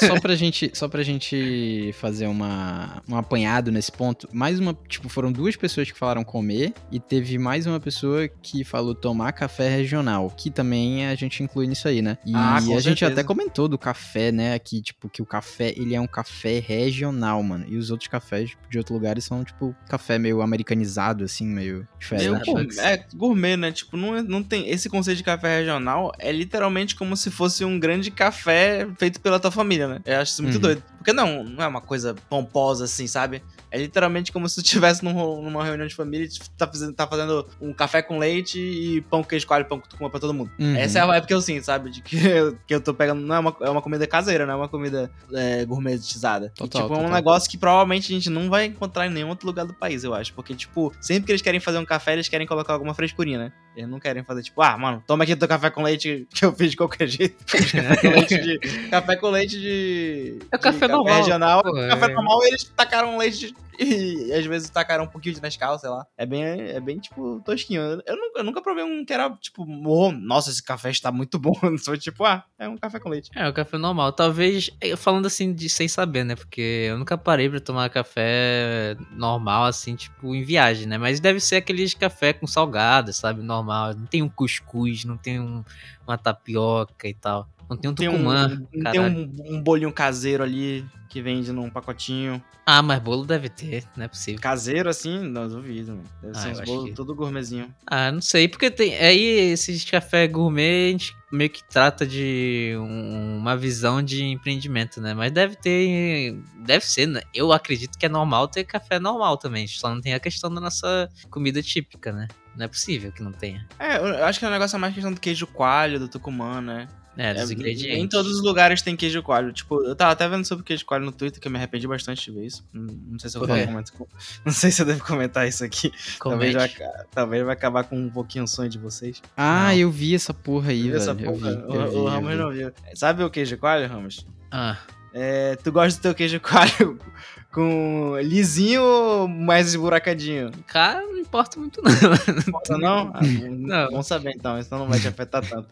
[0.00, 4.72] Só, só pra gente, só pra gente fazer uma, um apanhado nesse ponto, mais uma,
[4.88, 9.32] tipo, foram duas pessoas que falaram comer e teve mais uma pessoa que falou tomar
[9.32, 12.16] café regional, que também a gente inclui nisso aí, né?
[12.24, 13.12] E Ah, a com gente certeza.
[13.12, 17.42] até comentou do café, né, aqui, tipo, que o café, ele é um café regional,
[17.42, 17.66] mano.
[17.68, 21.86] E os outros cafés tipo, de outros lugares são, tipo, café meio americanizado, assim, meio
[21.98, 22.28] diferente.
[22.46, 22.78] pô, Starbucks.
[22.78, 23.70] é gourmet, né?
[23.70, 24.68] Tipo, não, é- não tem.
[24.70, 29.38] Esse conceito de café regional é literalmente como se fosse um grande café feito pela
[29.38, 30.00] tua família, né?
[30.06, 30.60] Eu acho isso muito Uhum.
[30.60, 30.82] doido.
[30.96, 33.42] Porque não, não é uma coisa pomposa assim, sabe?
[33.70, 37.06] É literalmente como se tu estivesse num numa reunião de família e tá fazendo, tá
[37.06, 40.32] fazendo um café com leite e pão queijo coalho, pão que tu compra pra todo
[40.34, 40.50] mundo.
[40.58, 40.74] Uhum.
[40.76, 41.90] Essa é a vibe que eu sinto, sabe?
[41.90, 43.20] De que eu, que eu tô pegando.
[43.20, 46.52] Não é uma, é uma comida caseira, não é uma comida é, gourmetizada.
[46.54, 47.14] Total, e, tipo, é um total.
[47.16, 50.14] negócio que provavelmente a gente não vai encontrar em nenhum outro lugar do país, eu
[50.14, 50.32] acho.
[50.34, 53.52] Porque, tipo, sempre que eles querem fazer um café, eles querem colocar alguma frescurinha, né?
[53.78, 56.52] Eles não querem fazer, tipo, ah, mano, toma aqui teu café com leite que eu
[56.52, 57.36] fiz de qualquer jeito.
[57.46, 58.58] café com leite de.
[58.90, 60.38] Café com leite de.
[60.50, 61.62] É o de café normal, regional.
[61.62, 61.88] pô, é.
[61.88, 63.54] Café normal e eles tacaram leite
[64.28, 66.04] e às vezes tacaram um pouquinho de Nescau, sei lá.
[66.16, 67.80] É bem, é bem tipo, tosquinho.
[68.04, 71.38] Eu nunca, eu nunca provei um que era, tipo, oh, nossa, esse café está muito
[71.38, 71.52] bom.
[71.78, 73.30] Só tipo, ah, é um café com leite.
[73.34, 74.12] É, o café normal.
[74.12, 76.34] Talvez, eu falando assim, de sem saber, né?
[76.34, 80.98] Porque eu nunca parei pra tomar café normal, assim, tipo, em viagem, né?
[80.98, 83.42] Mas deve ser aqueles café com salgado, sabe?
[83.42, 83.94] Normal.
[83.94, 85.64] Não tem um cuscuz, não tem um-
[86.06, 87.46] uma tapioca e tal.
[87.68, 88.62] Não tem um Tem um, tucumã.
[88.92, 92.42] tem um, um bolinho caseiro ali que vende num pacotinho.
[92.66, 94.40] Ah, mas bolo deve ter, não é possível.
[94.40, 95.18] Caseiro assim?
[95.20, 96.04] Não, duvido, mano.
[96.20, 97.74] Deve Ah, ser uns bolos que- tudo gourmetzinho.
[97.86, 98.94] Ah, não sei, porque tem.
[98.96, 105.00] Aí esses café gourmet, a gente meio que trata de um- uma visão de empreendimento,
[105.00, 105.14] né?
[105.14, 106.38] Mas deve ter.
[106.64, 107.22] Deve ser, né?
[107.34, 109.66] Eu acredito que é normal ter café normal também.
[109.66, 112.28] Só não tem a questão da nossa comida típica, né?
[112.56, 113.66] Não é possível que não tenha.
[113.78, 116.86] É, eu acho que o negócio é mais questão do queijo coalho, do tucumã, né?
[117.20, 117.98] É, dos É, ingredientes.
[117.98, 119.52] Em todos os lugares tem queijo coalho.
[119.52, 122.24] Tipo, eu tava até vendo sobre queijo coalho no Twitter, que eu me arrependi bastante
[122.24, 122.64] de ver isso.
[122.72, 123.94] Não, não sei se eu vou comentar.
[124.46, 125.92] Não sei se eu devo comentar isso aqui.
[126.22, 126.72] Talvez vai,
[127.10, 129.20] talvez vai acabar com um pouquinho o sonho de vocês.
[129.36, 129.74] Ah, Não.
[129.74, 131.02] eu vi essa porra aí, Viu velho.
[131.02, 131.48] essa eu vi, porra?
[131.50, 132.36] eu o, vi, o eu Ramos vi.
[132.36, 132.72] não viu.
[132.94, 134.24] Sabe o queijo coalho, Ramos?
[134.50, 134.76] Ah,
[135.12, 136.98] É, tu gosta do teu queijo coalho
[137.52, 140.50] com lisinho ou mais esburacadinho?
[140.66, 142.78] cara, não importa muito, não.
[142.78, 143.10] Não?
[143.14, 143.90] Ah, Não.
[143.90, 145.68] Bom saber então, isso não vai te afetar tanto.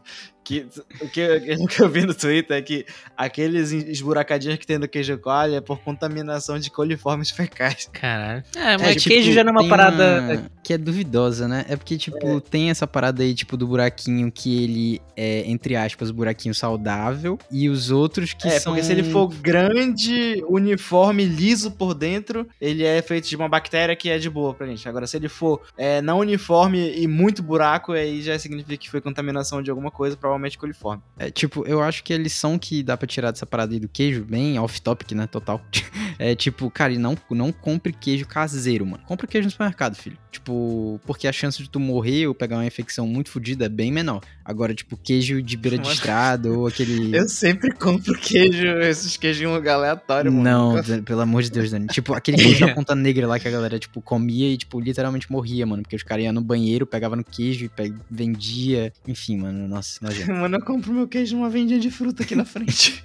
[0.46, 0.64] Que,
[1.00, 1.26] o, que,
[1.58, 2.86] o que eu vi no Twitter é que
[3.16, 7.90] aqueles esburacadinhos que tem no queijo coalho é por contaminação de coliformes fecais.
[7.92, 8.44] Caralho.
[8.54, 10.20] É, mas É, tipo, queijo já não é uma parada.
[10.38, 11.64] uma Que é duvidosa, né?
[11.68, 16.12] É porque, tipo, tem essa parada aí, tipo, do buraquinho que ele é, entre aspas,
[16.12, 17.36] buraquinho saudável.
[17.50, 18.72] E os outros que é, são.
[18.72, 23.96] porque se ele for grande, uniforme, liso por dentro, ele é feito de uma bactéria
[23.96, 24.88] que é de boa pra gente.
[24.88, 29.00] Agora, se ele for é, não uniforme e muito buraco, aí já significa que foi
[29.00, 31.02] contaminação de alguma coisa, provavelmente coliforme.
[31.18, 33.88] É, tipo, eu acho que a lição que dá pra tirar dessa parada aí do
[33.88, 35.26] queijo, bem off-topic, né?
[35.26, 35.60] Total.
[36.18, 39.02] É tipo, cara, não, não compre queijo caseiro, mano.
[39.06, 40.16] Compre queijo no supermercado, filho.
[40.30, 43.90] Tipo, porque a chance de tu morrer ou pegar uma infecção muito fodida é bem
[43.90, 44.20] menor.
[44.44, 47.10] Agora, tipo, queijo de beira de estrada ou aquele.
[47.16, 50.44] Eu sempre compro queijo, esses queijos em um lugar aleatório, mano.
[50.44, 51.86] Não, pelo amor de Deus, Dani.
[51.88, 55.30] Tipo, aquele queijo da ponta negra lá que a galera, tipo, comia e, tipo, literalmente
[55.30, 55.82] morria, mano.
[55.82, 58.92] Porque os caras iam no banheiro, pegavam no queijo e pe- vendia.
[59.06, 60.30] Enfim, mano, nossa, nojento.
[60.32, 63.02] Mano, eu compro meu queijo numa vendinha de fruta aqui na frente.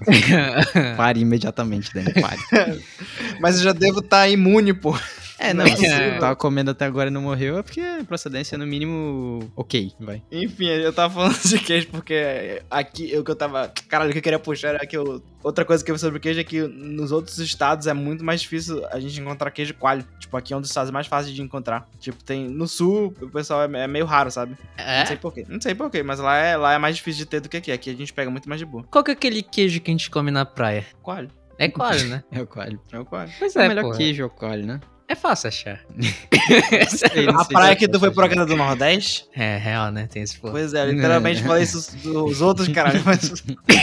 [0.97, 2.39] Pare imediatamente, Dani, pare.
[3.39, 4.97] Mas eu já devo estar imune, pô.
[5.41, 6.13] É, não, é se possível.
[6.15, 9.91] tu tava comendo até agora e não morreu, é porque a procedência, no mínimo, ok,
[9.99, 10.21] vai.
[10.31, 13.71] Enfim, eu tava falando de queijo porque aqui o que eu tava.
[13.87, 15.21] Caralho, o que eu queria puxar era que eu.
[15.43, 18.41] Outra coisa que eu vi sobre queijo é que nos outros estados é muito mais
[18.41, 20.05] difícil a gente encontrar queijo coalho.
[20.19, 21.89] Tipo, aqui é um dos estados mais fáceis de encontrar.
[21.99, 22.47] Tipo, tem.
[22.47, 24.55] No sul, o pessoal é, é meio raro, sabe?
[24.77, 25.19] Não sei É?
[25.19, 25.45] porquê.
[25.49, 27.71] Não sei porquê, mas lá é, lá é mais difícil de ter do que aqui.
[27.71, 28.83] Aqui a gente pega muito mais de boa.
[28.91, 30.85] Qual que é aquele queijo que a gente come na praia?
[31.01, 31.29] Coalho.
[31.57, 32.23] É coalho, né?
[32.31, 32.79] É o coalho.
[32.91, 33.31] É o coalho.
[33.39, 33.97] Pois É, é, o melhor porra.
[33.97, 34.79] queijo é o coalho, né?
[35.11, 35.81] É fácil achar.
[37.37, 38.23] A praia que é tu foi achar.
[38.23, 39.25] aquela do Nordeste?
[39.35, 40.07] É, real, né?
[40.09, 40.53] Tem esse porra.
[40.53, 43.01] Pois é, literalmente falei isso dos outros, caralho.
[43.03, 43.29] Mas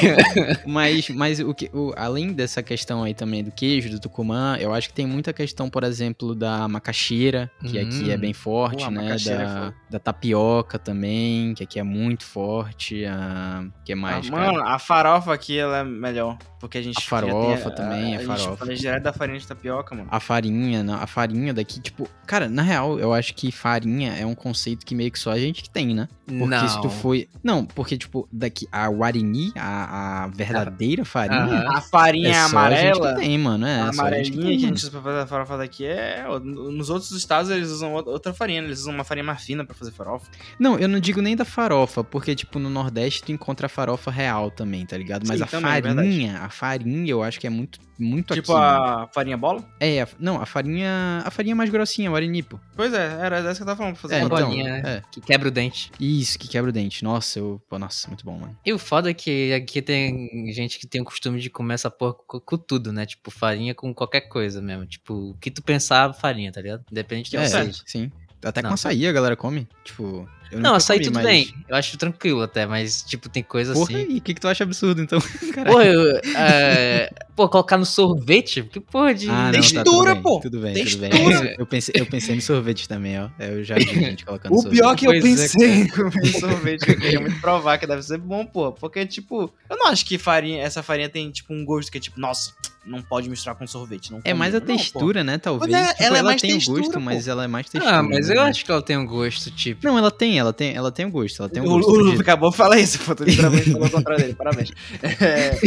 [0.67, 4.73] Mas, mas o que, o- além dessa questão aí também do queijo, do tucumã, eu
[4.73, 8.21] acho que tem muita questão, por exemplo, da macaxeira, que aqui é Hum.
[8.21, 9.07] bem forte, Pô, a né?
[9.07, 9.75] é Da, foda.
[9.91, 13.05] da tapioca também, que aqui é muito forte.
[13.05, 14.53] A, que mais, Ah, cara?
[14.53, 16.39] mano, a farofa aqui ela é melhor.
[16.61, 16.99] Porque a gente.
[16.99, 18.43] A farofa tem também, a a farofa.
[18.49, 20.09] gente fala direto da farinha de tapioca, mano.
[20.11, 21.18] A farinha, não, a farinha
[21.55, 25.19] daqui, tipo, cara, na real, eu acho que farinha é um conceito que meio que
[25.19, 26.09] só a gente que tem, né?
[26.27, 26.69] Porque não.
[26.69, 27.27] se tu foi.
[27.43, 31.41] Não, porque, tipo, daqui, a Guarini, a, a verdadeira farinha.
[31.41, 31.77] Aham.
[31.77, 33.15] A farinha É só a gente amarela.
[33.15, 33.67] que tem, mano.
[33.67, 36.25] É, a amarelinha que, a gente usa pra fazer farofa daqui é.
[36.43, 38.69] Nos outros estados eles usam outra- farinha, né?
[38.69, 40.31] eles usam uma farinha mais fina pra fazer farofa.
[40.59, 44.11] Não, eu não digo nem da farofa, porque, tipo, no Nordeste tu encontra a farofa
[44.11, 45.27] real também, tá ligado?
[45.27, 48.53] Mas Sim, a também, é farinha, a farinha eu acho que é muito, muito tipo
[48.53, 48.63] aqui.
[48.63, 49.65] a farinha bola?
[49.81, 50.89] É, a- não, a farinha.
[51.25, 52.59] A farinha mais grossinha, o Guarini, pô.
[52.77, 54.83] Pois é, era dessa que eu tava falando pra fazer É, então, bolinha, né?
[54.85, 55.03] é.
[55.11, 55.91] Que quebra o dente.
[55.99, 57.03] Isso, que quebra o dente.
[57.05, 57.61] Nossa, eu.
[57.69, 58.57] Pô, nossa, muito bom, mano.
[58.65, 61.91] E o foda é que aqui tem gente que tem o costume de comer essa
[61.91, 63.07] porra com, com tudo, né?
[63.07, 64.87] Tipo, farinha com qualquer coisa mesmo.
[64.87, 66.85] Tipo, o que tu pensar, farinha, tá ligado?
[66.91, 67.83] Depende do que é, seja.
[67.87, 68.11] sim.
[68.45, 68.75] Até com Não.
[68.75, 69.67] açaí a galera come.
[69.85, 70.29] Tipo.
[70.51, 71.55] Eu Não, açaí comi, tudo mas- bem.
[71.69, 74.07] Eu acho tranquilo até, mas, tipo, tem coisa Porra, assim.
[74.13, 75.19] e o que, que tu acha absurdo, então?
[75.53, 75.75] Caralho.
[75.77, 78.63] Pô, eu, é, pô, colocar no sorvete?
[78.63, 79.29] Que porra de.
[79.29, 80.41] Ah, não, Textura, tá, tudo bem, pô.
[80.41, 81.11] Tudo bem, tudo bem.
[81.11, 81.55] Textura.
[81.59, 83.29] Eu pensei, eu pensei no sorvete também, ó.
[83.39, 84.79] Eu já vi gente colocando O sorvete.
[84.81, 87.87] pior que eu Pois é, pensei em comer sorvete, que eu queria muito provar que
[87.87, 88.73] deve ser bom, pô.
[88.73, 92.01] Porque, tipo, eu não acho que farinha, essa farinha tem, tipo, um gosto que é
[92.01, 92.53] tipo, nossa,
[92.89, 94.11] não pode misturar com sorvete.
[94.11, 94.77] Não É mais a combina.
[94.79, 94.91] Não, pô.
[94.91, 95.39] textura, né?
[95.39, 95.71] Talvez.
[95.71, 97.01] Pois é, Tipo, ela é ela mais tem o textura, gosto, pô.
[97.01, 97.97] mas ela é mais textura.
[97.99, 98.43] Ah, mas eu né?
[98.51, 99.87] acho que ela tem um gosto, tipo.
[99.87, 101.91] Não, ela tem, ela tem, ela tem o gosto, ela tem um O, gosto.
[101.93, 103.15] o de- acabou de falar isso, pô.
[103.15, 104.71] Tu literalmente falou o contrário dele, parabéns.
[105.03, 105.59] É,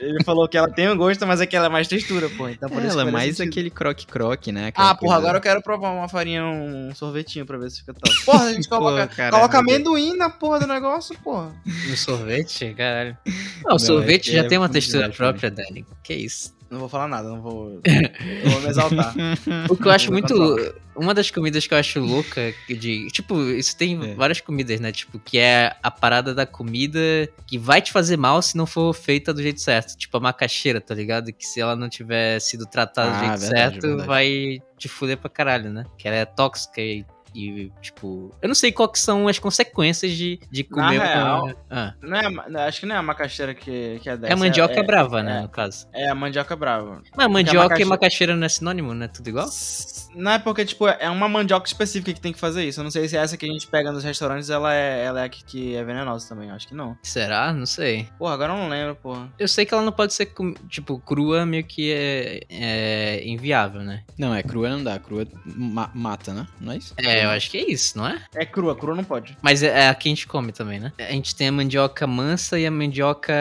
[0.00, 2.48] ele falou que ela tem um gosto, mas é que ela é mais textura, pô.
[2.48, 3.50] Então por É, isso ela é mais sentido.
[3.52, 4.66] aquele croque-croque, né?
[4.68, 7.94] Aquela Ah, porra, agora eu quero provar uma farinha, um sorvetinho pra ver se fica
[7.94, 8.12] top.
[8.24, 11.52] Porra, a gente Pô, coloca, caralho, coloca amendoim na porra do negócio, porra.
[11.88, 13.16] No sorvete, caralho.
[13.64, 15.84] Não, o sorvete é que já é tem uma textura própria, Dani.
[16.02, 16.54] Que isso?
[16.70, 17.80] Não vou falar nada, não vou.
[18.44, 19.14] Eu vou me exaltar.
[19.68, 20.32] O que eu acho muito.
[20.34, 20.72] controlar.
[20.96, 23.08] Uma das comidas que eu acho louca de.
[23.08, 24.14] Tipo, isso tem É.
[24.14, 24.90] várias comidas, né?
[24.92, 26.98] Tipo, que é a parada da comida
[27.46, 29.96] que vai te fazer mal se não for feita do jeito certo.
[29.98, 31.30] Tipo, a macaxeira, tá ligado?
[31.32, 34.06] Que se ela não tiver sido tratada do Ah, jeito verdade, certo, verdade.
[34.08, 35.84] vai te fuder pra caralho, né?
[35.98, 40.38] Que ela é tóxica e E, tipo, eu não sei quais são as consequências de,
[40.50, 41.56] de comer Na real, uma...
[41.70, 44.32] Ah, Não é, acho que não é a macaxeira que, que é dessa.
[44.32, 45.42] é mandioca é, brava, né, é.
[45.42, 45.86] no caso.
[45.92, 47.02] é a mandioca brava.
[47.16, 49.48] Mas mandioca macaxe- e macaxeira não é sinônimo, não é tudo igual?
[50.14, 52.80] Não é porque, tipo, é uma mandioca específica que tem que fazer isso.
[52.80, 55.24] Eu não sei se essa que a gente pega nos restaurantes, ela é, ela é
[55.24, 56.50] a que, que é venenosa também.
[56.50, 56.96] Acho que não.
[57.02, 57.52] Será?
[57.52, 58.08] Não sei.
[58.18, 59.32] Porra, agora eu não lembro, porra.
[59.38, 60.30] Eu sei que ela não pode ser,
[60.68, 64.02] tipo, crua, meio que é, é inviável, né?
[64.18, 64.98] Não, é crua não dá.
[64.98, 66.46] Crua ma- mata, né?
[66.60, 66.92] Não é isso?
[66.98, 68.22] É, eu acho que é isso, não é?
[68.34, 69.36] É crua, crua não pode.
[69.42, 70.92] Mas é, é a que a gente come também, né?
[70.98, 73.32] A gente tem a mandioca mansa e a mandioca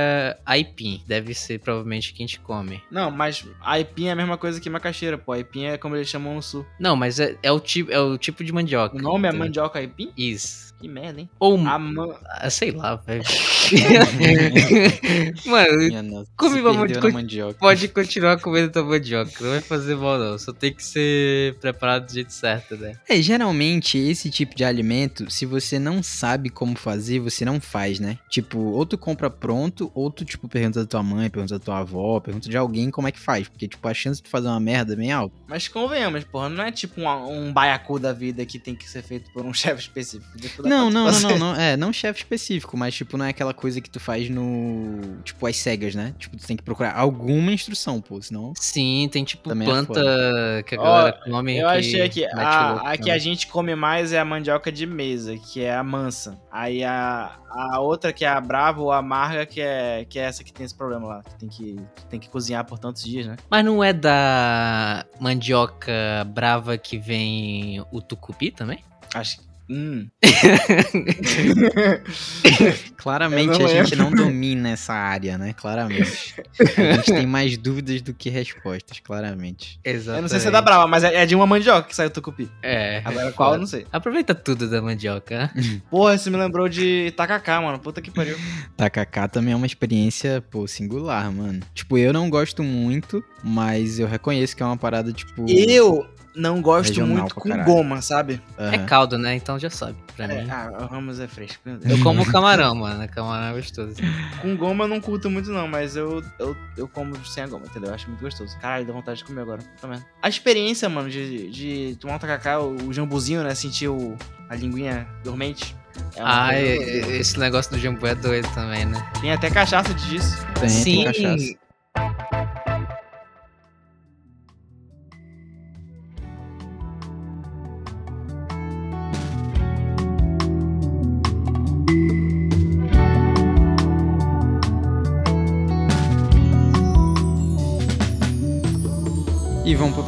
[0.46, 1.02] aipim.
[1.08, 2.82] Deve ser provavelmente a que a gente come.
[2.92, 5.32] Não, mas aipim é a mesma coisa que macaxeira, pô.
[5.32, 6.66] Aipim é como eles chamam no sul.
[6.80, 8.96] Não, mas é, é o, tipo, é o tipo de mandioca.
[8.98, 9.46] O nome é entendeu?
[9.46, 10.12] mandioca aipim?
[10.18, 10.71] Isso.
[10.82, 11.30] Que merda, hein?
[11.40, 12.16] Ou, A man...
[12.26, 13.24] ah, sei lá, velho.
[15.46, 16.28] Mano.
[16.36, 17.10] Come uma mandioca.
[17.12, 17.54] mandioca.
[17.60, 19.32] pode continuar comendo tua mandioca.
[19.40, 20.40] Não vai fazer mal, não.
[20.40, 22.98] Só tem que ser preparado do jeito certo, né?
[23.08, 28.00] É, geralmente esse tipo de alimento, se você não sabe como fazer, você não faz,
[28.00, 28.18] né?
[28.28, 31.78] Tipo, ou tu compra pronto, ou tu, tipo, pergunta da tua mãe, pergunta da tua
[31.80, 33.48] avó, pergunta de alguém como é que faz.
[33.48, 35.36] Porque, tipo, a chance de tu fazer uma merda é bem alta.
[35.48, 39.04] Mas convenhamos, porra, não é tipo um, um baiacu da vida que tem que ser
[39.04, 40.32] feito por um chefe específico.
[40.64, 41.56] Dá Não, não, não, não, não.
[41.56, 45.20] É, não chefe específico, mas, tipo, não é aquela coisa que tu faz no.
[45.24, 46.16] Tipo, as cegas, né?
[46.18, 48.54] Tipo, tu tem que procurar alguma instrução, pô, senão.
[48.56, 51.58] Sim, tem tipo Também é planta que a galera come.
[51.58, 54.72] Eu que achei o a, louco, a que a gente come mais é a mandioca
[54.72, 56.40] de mesa, que é a mansa.
[56.50, 60.24] Aí a, a outra que é a brava ou a amarga, que é, que é
[60.24, 61.24] essa que tem esse problema lá.
[61.24, 61.76] Que tem que,
[62.10, 63.36] tem que cozinhar por tantos dias, né?
[63.50, 65.92] Mas não é da mandioca
[66.28, 68.80] brava que vem o tucupi também?
[69.14, 69.51] Acho que.
[69.70, 70.08] Hum.
[72.98, 75.54] Claramente a não gente não domina essa área, né?
[75.54, 76.36] Claramente.
[76.60, 79.80] A gente tem mais dúvidas do que respostas, claramente.
[79.84, 80.18] Exatamente.
[80.18, 82.10] Eu não sei se é da brava, mas é, é de uma mandioca que saiu
[82.10, 82.50] o tucupi.
[82.62, 83.02] É.
[83.06, 83.86] Agora qual eu não sei.
[83.92, 85.52] Aproveita tudo da mandioca.
[85.56, 85.56] né?
[85.90, 87.80] Porra, isso me lembrou de tacacá, mano.
[87.80, 88.38] Puta que pariu.
[88.78, 91.60] Tacacá também é uma experiência, pô, singular, mano.
[91.74, 95.46] Tipo, eu não gosto muito, mas eu reconheço que é uma parada, tipo.
[95.50, 97.66] Eu não gosto Regional muito com caralho.
[97.66, 98.42] goma, sabe?
[98.58, 98.86] É aham.
[98.86, 99.36] caldo, né?
[99.36, 99.96] Então já sabe.
[100.16, 100.50] Pra É, mim.
[100.50, 101.62] ah, o Ramos é fresco.
[101.84, 103.08] Eu como camarão, mano.
[103.10, 103.96] Camarão é gostoso.
[104.42, 107.66] Com goma eu não curto muito, não, mas eu, eu, eu como sem a goma,
[107.66, 107.90] entendeu?
[107.90, 108.58] Eu acho muito gostoso.
[108.60, 109.62] Caralho, dá vontade de comer agora.
[109.80, 110.00] Também.
[110.22, 113.54] A experiência, mano, de, de tomar um tacacá, o, o jambuzinho, né?
[113.56, 114.16] Sentir o,
[114.50, 115.76] a linguinha dormente.
[116.16, 117.16] É uma Ah, coisa e- incrível.
[117.16, 119.06] esse negócio do jambu é doido também, né?
[119.20, 120.38] Tem até cachaça disso.
[120.60, 121.54] Tem, tem cachaça.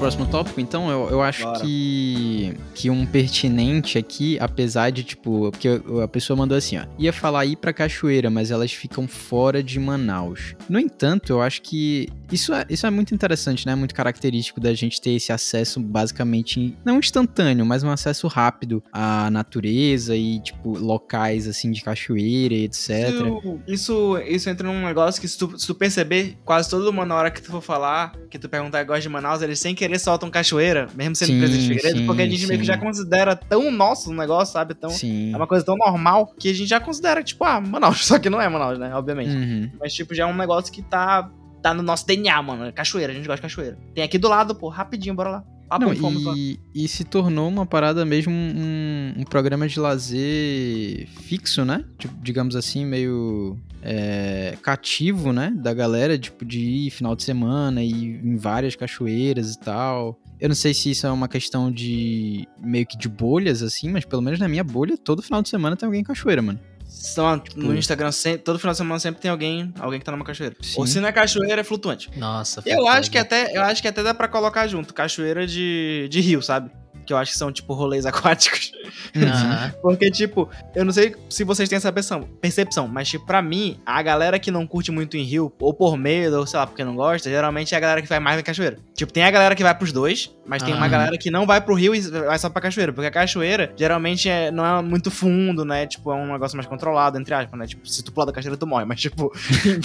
[0.04, 0.90] Próximo tópico, então?
[0.90, 1.62] Eu, eu acho Bora.
[1.62, 7.14] que, que um pertinente aqui, apesar de, tipo, porque a pessoa mandou assim, ó, ia
[7.14, 10.56] falar ir pra cachoeira, mas elas ficam fora de Manaus.
[10.68, 13.76] No entanto, eu acho que isso é, isso é muito interessante, né?
[13.76, 19.30] Muito característico da gente ter esse acesso basicamente, não instantâneo, mas um acesso rápido à
[19.32, 22.90] natureza e, tipo, locais, assim, de cachoeira e etc.
[22.90, 27.08] Isso, isso, isso entra num negócio que se tu, se tu perceber, quase todo mundo
[27.08, 29.93] na hora que tu for falar, que tu perguntar gosta de Manaus, eles sem querer
[30.00, 32.72] soltam cachoeira, mesmo sendo Sim, preso de Figueiredo, sim, porque a gente meio que sim.
[32.72, 34.74] já considera tão nosso o negócio, sabe?
[34.74, 35.34] Tão, Sim.
[35.34, 38.06] é uma coisa tão normal que a gente já considera, tipo, ah, Manaus.
[38.06, 38.94] Só que não é Manaus, né?
[38.96, 39.32] Obviamente.
[39.32, 39.72] Uhum.
[39.80, 41.30] Mas, tipo, já é um negócio que tá,
[41.62, 42.72] tá no nosso DNA, mano.
[42.74, 43.78] Cachoeira, a gente gosta de cachoeira.
[43.94, 45.44] Tem aqui do lado, pô, rapidinho, bora lá.
[45.68, 46.34] Papo Não, e lá.
[46.36, 51.84] e, e se tornou uma parada mesmo, um, um programa de lazer fixo, né?
[51.98, 55.52] Tipo, digamos assim, meio é, cativo, né?
[55.56, 60.20] Da galera, tipo, de ir final de semana e ir em várias cachoeiras e tal.
[60.40, 64.04] Eu não sei se isso é uma questão de meio que de bolhas, assim, mas
[64.04, 66.60] pelo menos na minha bolha, todo final de semana tem alguém em cachoeira, mano.
[66.94, 70.24] São, no Instagram, sempre, todo final de semana sempre tem alguém, alguém que tá numa
[70.24, 70.56] cachoeira.
[70.62, 70.76] Sim.
[70.78, 72.10] Ou se não é cachoeira, é flutuante.
[72.16, 76.08] Nossa, Eu acho que até, eu acho que até dá pra colocar junto, cachoeira de,
[76.10, 76.72] de rio, sabe?
[77.04, 78.72] Que eu acho que são, tipo, rolês aquáticos.
[79.16, 79.74] Aham.
[79.82, 84.02] Porque, tipo, eu não sei se vocês têm essa percepção, mas, tipo, pra mim, a
[84.02, 86.96] galera que não curte muito em rio, ou por medo, ou sei lá, porque não
[86.96, 88.78] gosta, geralmente é a galera que vai mais na cachoeira.
[88.96, 91.62] Tipo, tem a galera que vai pros dois, mas tem uma galera que não vai
[91.62, 92.94] pro rio e vai só pra cachoeira.
[92.94, 95.88] Porque a cachoeira, geralmente, é, não é muito fundo, né?
[95.88, 97.66] Tipo, é um negócio mais controlado, entre aspas, né?
[97.68, 98.86] Tipo, se tu pular da cachoeira, tu morre.
[98.86, 99.32] Mas, tipo,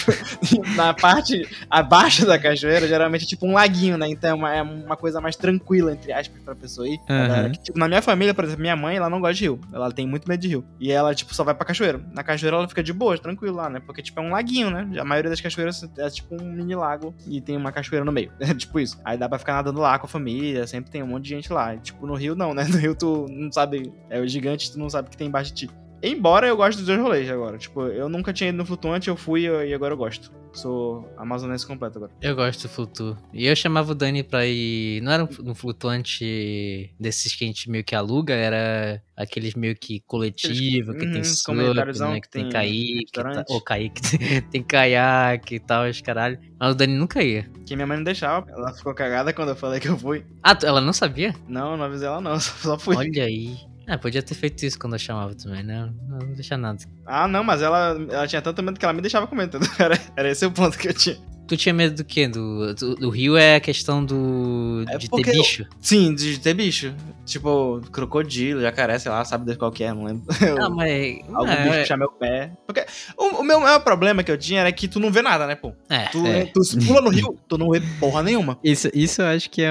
[0.76, 4.08] na parte abaixo da cachoeira, geralmente é tipo um laguinho, né?
[4.08, 7.00] Então é uma, é uma coisa mais tranquila, entre aspas, pra pessoa ir.
[7.08, 7.50] Aham.
[7.50, 9.60] Que, tipo, na minha família, por exemplo, minha mãe, ela não gosta de rio.
[9.72, 10.64] Ela tem muito medo de rio.
[10.80, 12.00] E ela, tipo, só vai pra cachoeira.
[12.12, 13.80] Na cachoeira ela fica de boa, tranquilo lá, né?
[13.80, 14.88] Porque, tipo, é um laguinho, né?
[14.98, 18.32] A maioria das cachoeiras é tipo um mini lago e tem uma cachoeira no meio.
[18.40, 19.00] É tipo isso.
[19.04, 21.52] Aí dá pra ficar nadando lá com a família, sempre tem um monte de gente
[21.52, 21.74] lá.
[21.74, 22.66] E, tipo, no rio não, né?
[22.68, 23.92] No rio tu não sabe.
[24.10, 25.70] É o gigante, tu não sabe o que tem embaixo de ti.
[26.02, 27.58] Embora eu goste dos dois rolês agora.
[27.58, 30.30] Tipo, eu nunca tinha ido no flutuante, eu fui e agora eu gosto.
[30.52, 32.12] Sou amazonense completo agora.
[32.20, 33.16] Eu gosto do flutu.
[33.32, 35.00] E eu chamava o Dani pra ir.
[35.02, 40.00] Não era um, flutuante desses que a gente meio que aluga, era aqueles meio que
[40.00, 42.20] coletivo, que Uhum, tem surf, comunitáriozão né?
[42.20, 43.60] que tem tem caique, tá, ou
[44.50, 46.38] tem caiaque e tal, os caralho.
[46.58, 47.48] Mas o Dani nunca ia.
[47.66, 48.50] Que minha mãe não deixava.
[48.50, 50.24] Ela ficou cagada quando eu falei que eu fui.
[50.42, 51.34] Ah, ela não sabia?
[51.46, 52.96] Não, não avisei ela não, só fui.
[52.96, 53.67] Olha aí.
[53.88, 55.90] Ah, podia ter feito isso quando eu chamava também, né?
[56.06, 56.78] Não, não deixa nada.
[57.06, 59.68] Ah, não, mas ela, ela tinha tanto medo que ela me deixava comer, entendeu?
[59.78, 61.16] Era, era esse o ponto que eu tinha.
[61.48, 62.28] Tu tinha medo do quê?
[62.28, 64.84] Do, do, do rio é a questão do.
[64.88, 65.64] É de porque ter eu- bicho.
[65.80, 66.94] Sim, de ter bicho.
[67.24, 70.24] Tipo, crocodilo, jacaré, sei lá, sabe Deus qual que é, não lembro.
[70.60, 71.18] Ah, mas.
[71.32, 72.50] Algum é, bicho puxar meu pé.
[72.66, 72.84] Porque
[73.16, 75.54] o, o meu maior problema que eu tinha era que tu não vê nada, né,
[75.54, 75.72] pô?
[75.88, 76.44] é, Tu, É.
[76.46, 78.58] tu pula no rio, tu não vê porra nenhuma.
[78.62, 79.70] Isso, isso eu acho que é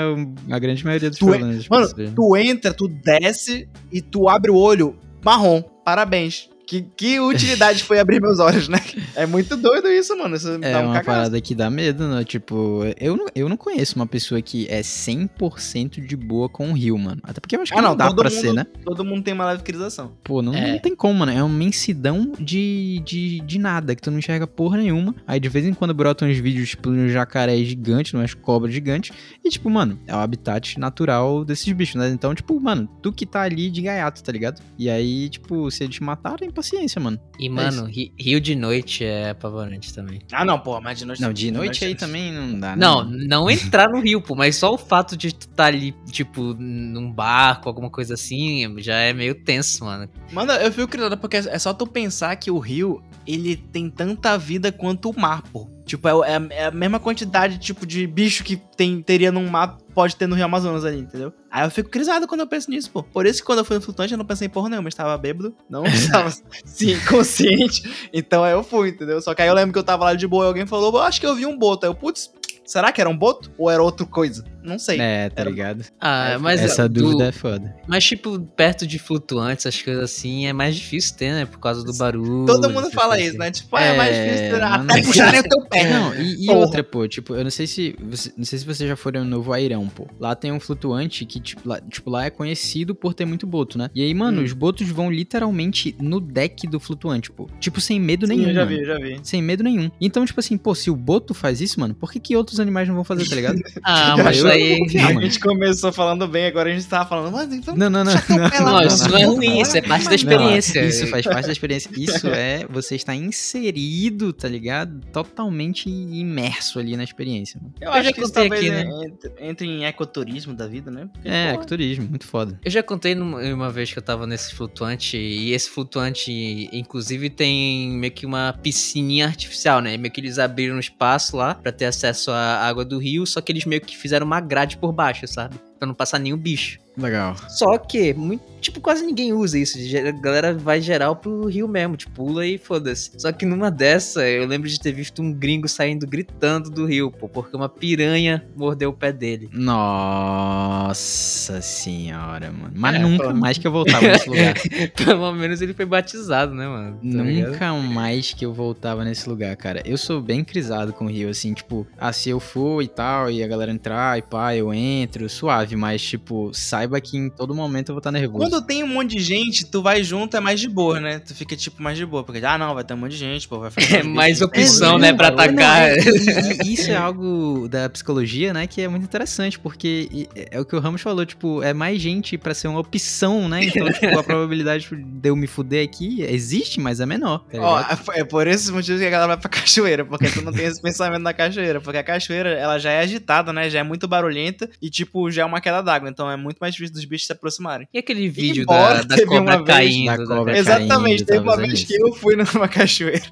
[0.52, 1.58] a grande maioria dos Tu é- problemas.
[1.58, 5.62] das Mano, tu entra, tu desce e tu abre o olho marrom.
[5.86, 6.50] Parabéns.
[6.68, 8.78] Que, que utilidade foi abrir meus olhos, né?
[9.16, 10.36] É muito doido isso, mano.
[10.36, 11.06] Isso me É dá um uma cagaço.
[11.06, 12.26] parada que dá medo, né?
[12.26, 16.74] Tipo, eu não, eu não conheço uma pessoa que é 100% de boa com o
[16.74, 17.22] rio, mano.
[17.24, 18.66] Até porque eu acho que Ah, não, não, dá todo pra mundo- ser, né?
[18.84, 20.12] Todo mundo tem uma leve crisação.
[20.24, 20.74] Pô, não, É.
[20.74, 21.32] não tem como, mano.
[21.32, 25.16] É uma imensidão de, de, de nada, que tu não enxerga porra nenhuma.
[25.26, 29.16] Aí de vez em quando brotam uns vídeos, tipo, um jacaré gigante, umas cobras gigantes.
[29.44, 32.10] E, tipo, mano, é o habitat natural desses bichos, né?
[32.10, 34.62] Então, tipo, mano, tu que tá ali de gaiato, tá ligado?
[34.78, 37.20] E aí, tipo, se eles te matarem, paciência, mano.
[37.40, 40.20] E, mano, ri- rio de noite é apavorante também.
[40.32, 41.22] Ah, não, porra, mas de noite.
[41.22, 42.86] Não, de noite aí também não dá, né?
[42.86, 46.54] Não, não entrar no rio, pô, mas só o fato de tu tá ali, tipo,
[46.56, 50.10] num barco, alguma coisa assim, já é meio tenso, mano.
[50.32, 54.38] Mano, eu fico criado porque é só tu pensar que o rio, ele tem tanta
[54.38, 55.70] vida quanto o mar, pô.
[55.88, 59.78] Tipo, é, é- é a mesma quantidade, tipo, de bicho que tem, teria num mar,
[59.96, 61.34] pode ter no Rio Amazonas ali, entendeu?
[61.50, 63.02] Aí eu fico crisado quando eu penso nisso, pô.
[63.02, 64.90] Por isso que quando eu fui no flutuante eu não pensei em porra nenhuma, eu
[64.90, 66.30] estava bêbado, não estava,
[66.66, 68.10] sim, consciente.
[68.14, 69.22] Então aí eu fui, entendeu?
[69.22, 71.02] Só que aí eu lembro que eu tava lá de boa e alguém falou, "Eu
[71.02, 71.86] acho que eu vi um boto.
[71.86, 72.30] Aí eu, putz,
[72.66, 73.50] será que era um boto?
[73.58, 74.44] Ou era outra coisa?
[74.68, 75.00] Não sei.
[75.00, 75.86] É, tá Era- ligado?
[76.00, 77.76] Ah, É, mas Essa do- dúvida é foda.
[77.88, 81.46] Mas, tipo, perto de flutuantes, essas coisas assim, é mais difícil ter, né?
[81.46, 82.46] Por causa do barulho.
[82.46, 83.50] Todo mundo fala coisas isso, assim.
[83.50, 83.52] né?
[83.52, 85.90] Tipo, ah, é mais É, difícil mas até não- puxarem o teu pé.
[85.90, 87.96] Não, e, e outra, pô, tipo, eu não sei se.
[88.00, 90.08] você- não sei se vocês já foram no Novo Airão, pô.
[90.20, 93.78] Lá tem um flutuante que, tipo lá, tipo, lá é conhecido por ter muito boto,
[93.78, 93.90] né?
[93.96, 94.44] E aí, mano, Hum.
[94.46, 97.48] os botos vão literalmente no deck do flutuante, pô.
[97.60, 98.50] Tipo, sem medo Sim, nenhum.
[98.50, 98.76] eu já mano.
[98.76, 99.20] vi, eu já vi.
[99.24, 99.90] Sem medo nenhum.
[100.02, 102.88] Então, tipo assim, pô, se o boto faz isso, mano, por que, que outros animais
[102.88, 103.58] não vão fazer, tá ligado?
[103.84, 104.80] Ah, mas eu- aí.
[104.80, 107.76] eu A gente começou falando bem, agora a gente tava falando, mas então.
[107.76, 108.14] Não, não, não.
[108.14, 110.86] não, isso não é ruim, isso é parte da Não, experiência.
[110.86, 111.90] isso faz parte da experiência.
[111.98, 115.00] Isso é você está inserido, tá ligado?
[115.12, 117.60] Totalmente imerso ali na experiência.
[117.62, 117.74] Mano.
[117.80, 120.92] Eu Eu já acho que isso contei aqui, né, entre, entre em ecoturismo da vida,
[120.92, 121.10] né?
[121.12, 122.60] Porque, É, pô, ecoturismo, muito foda.
[122.64, 127.30] Eu já contei numa uma vez que eu tava nesse flutuante, e esse flutuante, inclusive,
[127.30, 129.98] tem meio que uma piscininha artificial, né?
[129.98, 133.42] Meio que eles abriram um espaço lá pra ter acesso à água do rio, só
[133.42, 135.60] que eles meio que fizeram uma grade por baixo, sabe?
[135.78, 136.80] Pra não passar nenhum bicho.
[136.98, 137.36] Legal.
[137.50, 139.78] Só que, muito, tipo, quase ninguém usa isso.
[139.78, 143.12] A galera vai geral pro rio mesmo, tipo, pula e foda-se.
[143.18, 147.12] Só que numa dessa, eu lembro de ter visto um gringo saindo gritando do rio,
[147.12, 149.48] pô, porque uma piranha mordeu o pé dele.
[149.54, 152.74] Nossa senhora, mano.
[152.76, 153.34] Mas É, nunca pô.
[153.34, 154.54] mais que eu voltava nesse lugar.
[154.96, 156.98] Pelo menos ele foi batizado, né, mano?
[156.98, 157.52] Tá ligado?
[157.52, 159.82] nunca mais que eu voltava nesse lugar, cara.
[159.86, 163.30] Eu sou bem crisado com o Rio, assim, tipo, ah, se eu for e tal,
[163.30, 166.52] e a galera entrar e pá, eu entro, suave, mas, tipo,
[166.88, 168.50] saiba que em todo momento eu vou estar nervoso.
[168.50, 171.20] Quando tem um monte de gente, tu vai junto, é mais de boa, né?
[171.20, 172.24] Tu fica, tipo, mais de boa.
[172.24, 173.98] Porque, ah, não, vai ter um monte de gente, pô, vai fazer.
[173.98, 175.90] É mais opção, É, né, não, pra não, atacar.
[175.90, 180.76] Não, isso é algo da psicologia, né, que é muito interessante, porque é o que
[180.76, 183.66] o Ramos falou, tipo, é mais gente pra ser uma opção, né?
[183.66, 187.40] Então, tipo, a probabilidade de eu me fuder aqui existe, mas é menor.
[187.52, 190.52] tá Ó, é por esses motivos que a galera vai pra cachoeira, porque tu não
[190.52, 193.84] tem esse pensamento na cachoeira, porque a cachoeira, ela já é agitada, né, já é
[193.84, 197.06] muito barulhenta e, tipo, já é uma queda d'água, então é muito mais difícil dos
[197.06, 197.88] bichos se aproximarem.
[197.94, 200.18] E aquele vídeo Embora da, da teve cobra caindo.
[200.18, 201.88] Da cobra Exatamente, caindo, teve tava uma vez isso.
[201.88, 203.26] que eu fui numa cachoeira,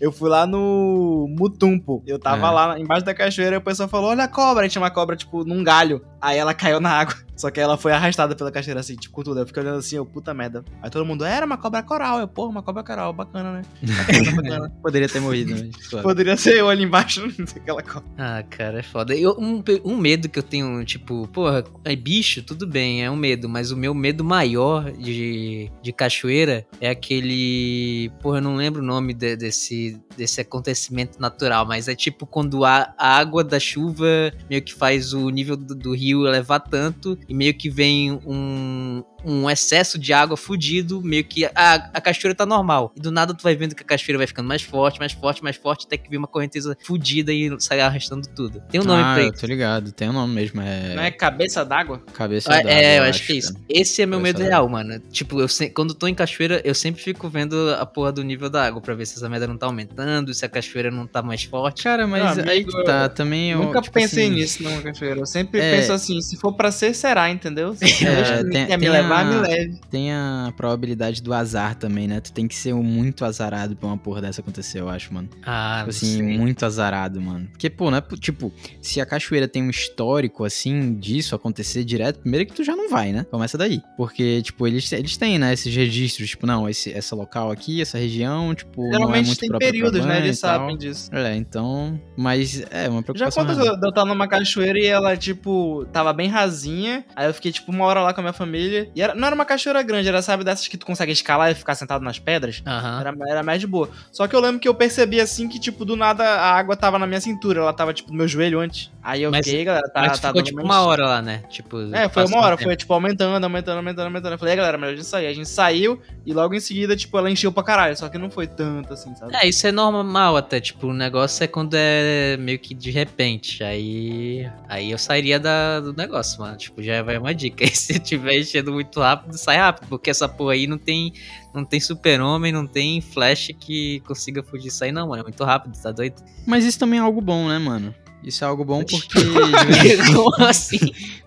[0.00, 2.50] eu fui lá no Mutumpo, eu tava É.
[2.50, 5.16] lá embaixo da cachoeira e o pessoal falou, olha a cobra, aí tinha uma cobra,
[5.16, 7.14] tipo, num galho, aí ela caiu na água.
[7.36, 9.40] Só que ela foi arrastada pela cachoeira, assim, tipo, com tudo.
[9.40, 10.64] Eu fiquei olhando assim, eu, puta merda.
[10.82, 12.20] Aí todo mundo, era uma cobra coral.
[12.20, 13.62] Eu, porra, uma cobra coral, bacana, né?
[13.82, 14.70] Bacana, bacana.
[14.82, 15.86] Poderia ter morrido, mas.
[15.88, 16.02] suave.
[16.06, 17.22] Poderia ser eu ali embaixo
[17.54, 18.08] daquela cobra.
[18.18, 19.14] Ah, cara, é foda.
[19.16, 23.16] Eu, um, um medo que eu tenho, tipo, porra, é bicho, tudo bem, é um
[23.16, 28.10] medo, mas o meu medo maior de, de cachoeira é aquele.
[28.20, 32.64] Porra, eu não lembro o nome de- desse, desse acontecimento natural, mas é tipo quando
[32.64, 37.18] a, a água da chuva meio que faz o nível do, do rio elevar tanto
[37.28, 39.02] e meio que vem um.
[39.24, 41.50] Um excesso de água fudido, meio que a,
[41.92, 42.92] a cachoeira tá normal.
[42.96, 45.42] E do nada tu vai vendo que a cachoeira vai ficando mais forte, mais forte,
[45.42, 48.62] mais forte, até que vem uma correnteza fudida e sai arrastando tudo.
[48.70, 49.40] Tem um nome ah, pra isso.
[49.40, 50.94] tô ligado, tem um nome mesmo, é.
[50.94, 52.02] Não é cabeça d'água?
[52.12, 53.38] Cabeça Ah, d'água, é, eu acho que é cara.
[53.38, 53.54] isso.
[53.68, 54.98] Esse é meu Cabeça medo real, mano.
[55.10, 58.48] Tipo, eu se- quando tô em cachoeira, eu sempre fico vendo a porra do nível
[58.50, 61.22] da água pra ver se essa merda não tá aumentando, se a cachoeira não tá
[61.22, 61.82] mais forte.
[61.84, 63.58] Cara, mas Meu aí amigo, que tá, também eu.
[63.62, 65.20] Nunca tipo pensei assim, nisso numa cachoeira.
[65.20, 65.76] Eu sempre É.
[65.76, 67.74] penso assim, se for pra ser, será, entendeu?
[67.74, 69.80] Se É, tem- tem levar, me leve.
[69.90, 72.20] Tem a probabilidade do azar também, né?
[72.20, 75.28] Tu tem que ser muito azarado pra uma porra dessa acontecer, eu acho, mano.
[75.44, 76.38] Ah, Tipo assim, sei.
[76.38, 77.46] muito azarado, mano.
[77.50, 78.00] Porque, pô, não é.
[78.00, 82.64] po- Tipo, se a cachoeira tem um histórico, assim, disso acontecer direto, primeiro que tu
[82.64, 83.24] já não vai, né?
[83.30, 83.80] Começa daí.
[83.96, 87.98] Porque, tipo, eles, eles têm, né, esses registros, tipo, não, esse, essa local aqui, essa
[87.98, 90.18] região, tipo, não é Geralmente muito tem períodos, né?
[90.18, 91.10] Eles sabem disso.
[91.14, 92.00] É, então.
[92.16, 93.42] Mas é uma Já preocupação.
[93.42, 93.80] aconteceu real.
[93.80, 97.04] de eu estar numa cachoeira e ela, tipo, tava bem rasinha.
[97.16, 98.90] Aí eu fiquei, tipo, uma hora lá com a minha família.
[98.94, 101.54] E era- não era uma cachoeira grande, era, sabe, dessas que tu consegue escalar e
[101.54, 102.62] ficar sentado nas pedras.
[102.66, 103.00] Aham.
[103.00, 103.88] Era, era mais de boa.
[104.10, 106.98] Só que eu lembro que eu percebi assim que, tipo, do nada a água tava
[106.98, 107.60] na minha cintura.
[107.60, 108.90] Ela tava, tipo, no meu joelho antes.
[109.02, 111.42] Aí eu Mas- fiquei, galera, tá, Mas tá ficou tipo uma hora lá, né?
[111.50, 112.68] Tipo, É, foi uma hora, tempo.
[112.68, 114.32] foi tipo aumentando, aumentando, aumentando, aumentando.
[114.32, 115.26] Eu falei, "É, galera, melhor a gente sair.
[115.26, 117.96] A gente saiu e logo em seguida, tipo, ela encheu pra caralho.
[117.96, 119.34] Só que não foi tanto assim, sabe?
[119.34, 123.64] É, isso é normal até, tipo, o negócio é quando é meio que de repente,
[123.64, 127.98] aí aí eu sairia da, do negócio, mano, tipo, já vai uma dica, e se
[127.98, 131.12] tiver enchendo muito rápido, sai rápido, porque essa porra aí não tem,
[131.54, 135.76] não tem super-homem, não tem flash que consiga fugir aí não, mano, é muito rápido,
[135.80, 136.22] tá doido?
[136.46, 137.94] Mas isso também é algo bom, né, mano?
[138.24, 139.18] Isso é algo bom porque.
[140.14, 140.78] Como assim?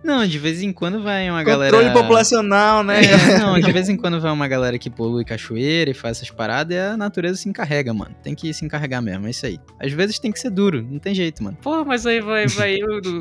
[0.04, 1.94] Não, de vez em quando vai uma Controle galera.
[1.94, 3.02] populacional, né?
[3.04, 6.30] É, não, de vez em quando vai uma galera que polui cachoeira e faz essas
[6.32, 8.16] paradas e a natureza se encarrega, mano.
[8.24, 9.60] Tem que se encarregar mesmo, é isso aí.
[9.82, 11.58] Às vezes tem que ser duro, não tem jeito, mano.
[11.62, 13.12] Porra, mas aí vai, vai eu no,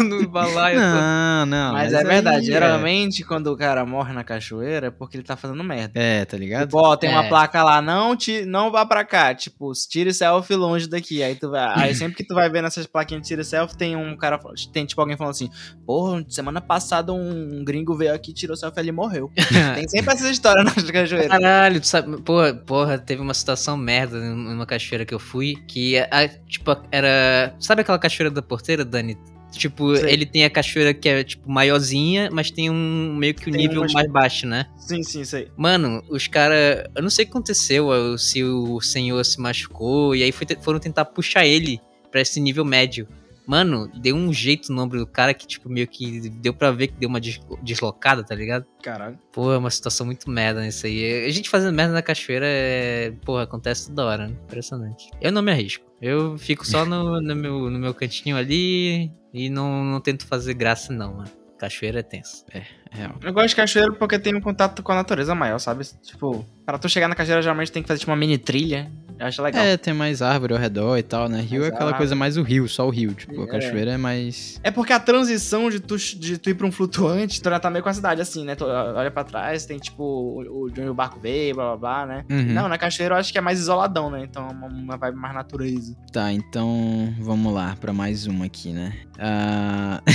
[0.00, 0.78] no, no balaio.
[0.80, 1.72] Não, não.
[1.74, 5.24] Mas, é aí verdade, é- geralmente quando o cara morre na cachoeira é porque ele
[5.24, 5.92] tá fazendo merda.
[5.94, 6.66] É, tá ligado?
[6.68, 7.28] Tipo, ó, tem uma É.
[7.28, 9.34] placa lá, não, ti, não vá pra cá.
[9.34, 11.22] Tipo, tire selfie longe daqui.
[11.22, 11.72] Aí tu vai.
[11.88, 14.40] Aí sempre que tu vai ver nessas plaquinhas de tire selfie, tem um cara.
[14.72, 15.50] Tem tipo alguém falando assim:
[15.86, 19.30] Porra, semana passada um gringo veio aqui, tirou selfie ali e morreu.
[19.74, 21.28] tem sempre essas histórias nas cachoeiras.
[21.28, 25.98] Caralho, tu sabe, porra, porra, teve uma situação merda numa cachoeira que eu fui, que,
[25.98, 27.54] a, tipo, era...
[27.58, 29.18] Sabe aquela cachoeira da porteira, Dani?
[29.52, 30.12] Tipo, Sei.
[30.12, 33.60] ele tem a cachoeira que é, tipo, maiorzinha, mas tem um meio que o Tem
[33.68, 34.66] nível mais baixo, né?
[34.76, 35.48] Sim, sim, aí.
[35.56, 36.84] Mano, os caras...
[36.94, 40.80] Eu não sei o que aconteceu, se o senhor se machucou, e aí foi foram
[40.80, 41.80] tentar puxar ele
[42.14, 43.08] pra esse nível médio.
[43.44, 46.86] Mano, deu um jeito no ombro do cara que, tipo, meio que deu pra ver
[46.86, 48.64] que deu uma des- deslocada, tá ligado?
[48.80, 49.18] Caralho.
[49.32, 51.26] Pô, é uma situação muito merda nisso aí.
[51.26, 53.12] A gente fazendo merda na cachoeira é.
[53.24, 54.34] Porra, acontece toda hora, né?
[54.44, 55.10] Impressionante.
[55.20, 55.84] Eu não me arrisco.
[56.00, 60.54] Eu fico só no, no meu, no meu cantinho ali e não, não tento fazer
[60.54, 61.30] graça, não, mano.
[61.58, 62.44] Cachoeira é tenso.
[62.92, 63.16] Real.
[63.22, 65.84] Eu gosto de cachoeira porque tem um contato com a natureza maior, sabe?
[66.02, 68.90] Tipo, pra tu chegar na cachoeira, geralmente tem que fazer tipo uma mini trilha.
[69.18, 69.62] Eu acho legal.
[69.64, 71.40] É, tem mais árvore ao redor e tal, né?
[71.40, 71.96] Rio é aquela Exato.
[71.98, 73.14] coisa mais o rio, só o rio.
[73.14, 73.46] Tipo, a É.
[73.46, 74.58] cachoeira é mais.
[74.62, 77.70] É porque a transição de tu, de tu ir pra um flutuante, tu já tá
[77.70, 78.54] meio com a cidade assim, né?
[78.56, 81.76] Tu olha pra trás, tem tipo o, o de onde o barco veio, blá blá
[81.76, 82.24] blá, né?
[82.28, 82.52] Uhum.
[82.52, 84.24] Não, na cachoeira eu acho que é mais isoladão, né?
[84.28, 85.96] Então é uma, uma vibe mais natureza.
[86.12, 88.92] Tá, então vamos lá pra mais uma aqui, né?
[89.18, 90.02] Ah,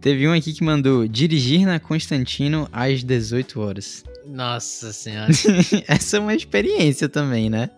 [0.00, 4.04] Teve um aqui que mandou dirigir na Constantino às 18 horas.
[4.30, 5.30] Nossa senhora.
[5.88, 7.68] Essa é uma experiência também, né?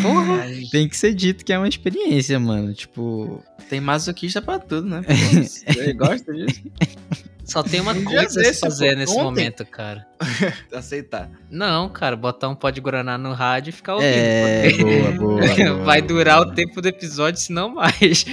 [0.00, 0.46] Porra!
[0.70, 2.72] Tem que ser dito que é uma experiência, mano.
[2.72, 5.02] Tipo, Tem masoquista pra tudo, né?
[5.42, 6.62] Você gosta disso?
[7.44, 9.22] Só tem uma Um coisa a se desse, fazer nesse ontem.
[9.24, 10.06] momento, cara.
[10.72, 11.28] Aceitar.
[11.50, 14.10] Não, cara, botar um pó de Guaraná no rádio e ficar ouvindo.
[14.12, 15.42] é, boa, boa,
[15.74, 15.84] boa.
[15.84, 16.52] Vai durar boa.
[16.52, 18.24] o tempo do episódio, se não mais.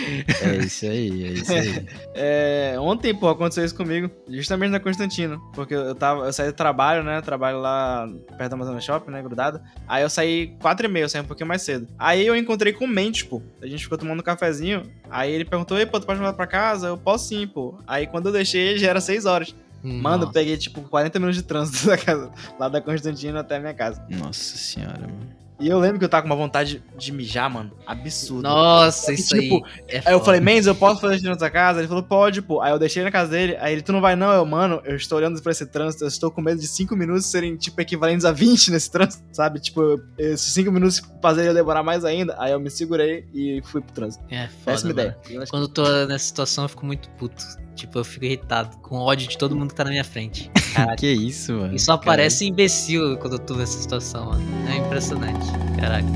[0.42, 1.86] É isso aí, é isso aí.
[2.14, 4.10] É, ontem, pô, aconteceu isso comigo.
[4.28, 5.40] Justamente na Constantino.
[5.54, 6.26] Porque eu tava.
[6.26, 7.22] Eu saí do trabalho, né?
[7.22, 8.08] Trabalho lá
[8.38, 9.22] perto da Amazônia Shopping, né?
[9.24, 9.60] Grudado.
[9.88, 11.88] Aí eu saí quatro e meia, eu saí um pouquinho mais cedo.
[11.98, 13.42] Aí eu encontrei com o Mendes, pô.
[13.62, 14.84] A gente ficou tomando um cafezinho.
[15.10, 16.88] Aí ele perguntou: Ei, pô, tu pode voltar pra casa?
[16.88, 17.80] Eu posso sim, pô.
[17.88, 19.54] Aí quando eu deixei ele, já era seis horas.
[19.82, 20.34] Mano, eu Nossa.
[20.34, 22.30] peguei tipo 40 minutos de trânsito da casa,
[22.60, 24.04] lá da Constantino até a minha casa.
[24.10, 25.40] Nossa senhora, mano.
[25.62, 27.72] E eu lembro que eu tava com uma vontade de mijar, mano.
[27.86, 28.44] Absurdo.
[28.44, 29.72] Nossa, E, isso tipo, aí.
[29.90, 31.80] É Aí eu falei, Mendes, eu posso fazer xixi na tua casa?
[31.80, 32.62] Ele falou, pode, pô.
[32.62, 34.32] Aí eu deixei na casa dele, aí ele, tu não vai não?
[34.32, 37.26] Eu, mano, eu estou olhando pra esse trânsito, eu estou com medo de 5 minutos
[37.26, 39.60] serem, tipo, equivalentes a 20 nesse trânsito, sabe?
[39.60, 42.38] Tipo, eu- esses 5 minutos fazeriam demorar mais ainda.
[42.40, 44.24] Aí eu me segurei e fui pro trânsito.
[44.30, 45.14] É foda, Péssima mano.
[45.28, 45.46] ideia.
[45.50, 47.44] Quando eu tô nessa situação, eu fico muito puto.
[47.80, 50.50] Tipo, eu fico irritado, com ódio de todo mundo que tá na minha frente.
[50.74, 50.96] Caraca.
[51.00, 51.76] Que isso, mano.
[51.76, 54.44] E só aparece imbecil quando eu tô nessa situação, mano.
[54.70, 55.46] É impressionante.
[55.80, 56.08] Caraca.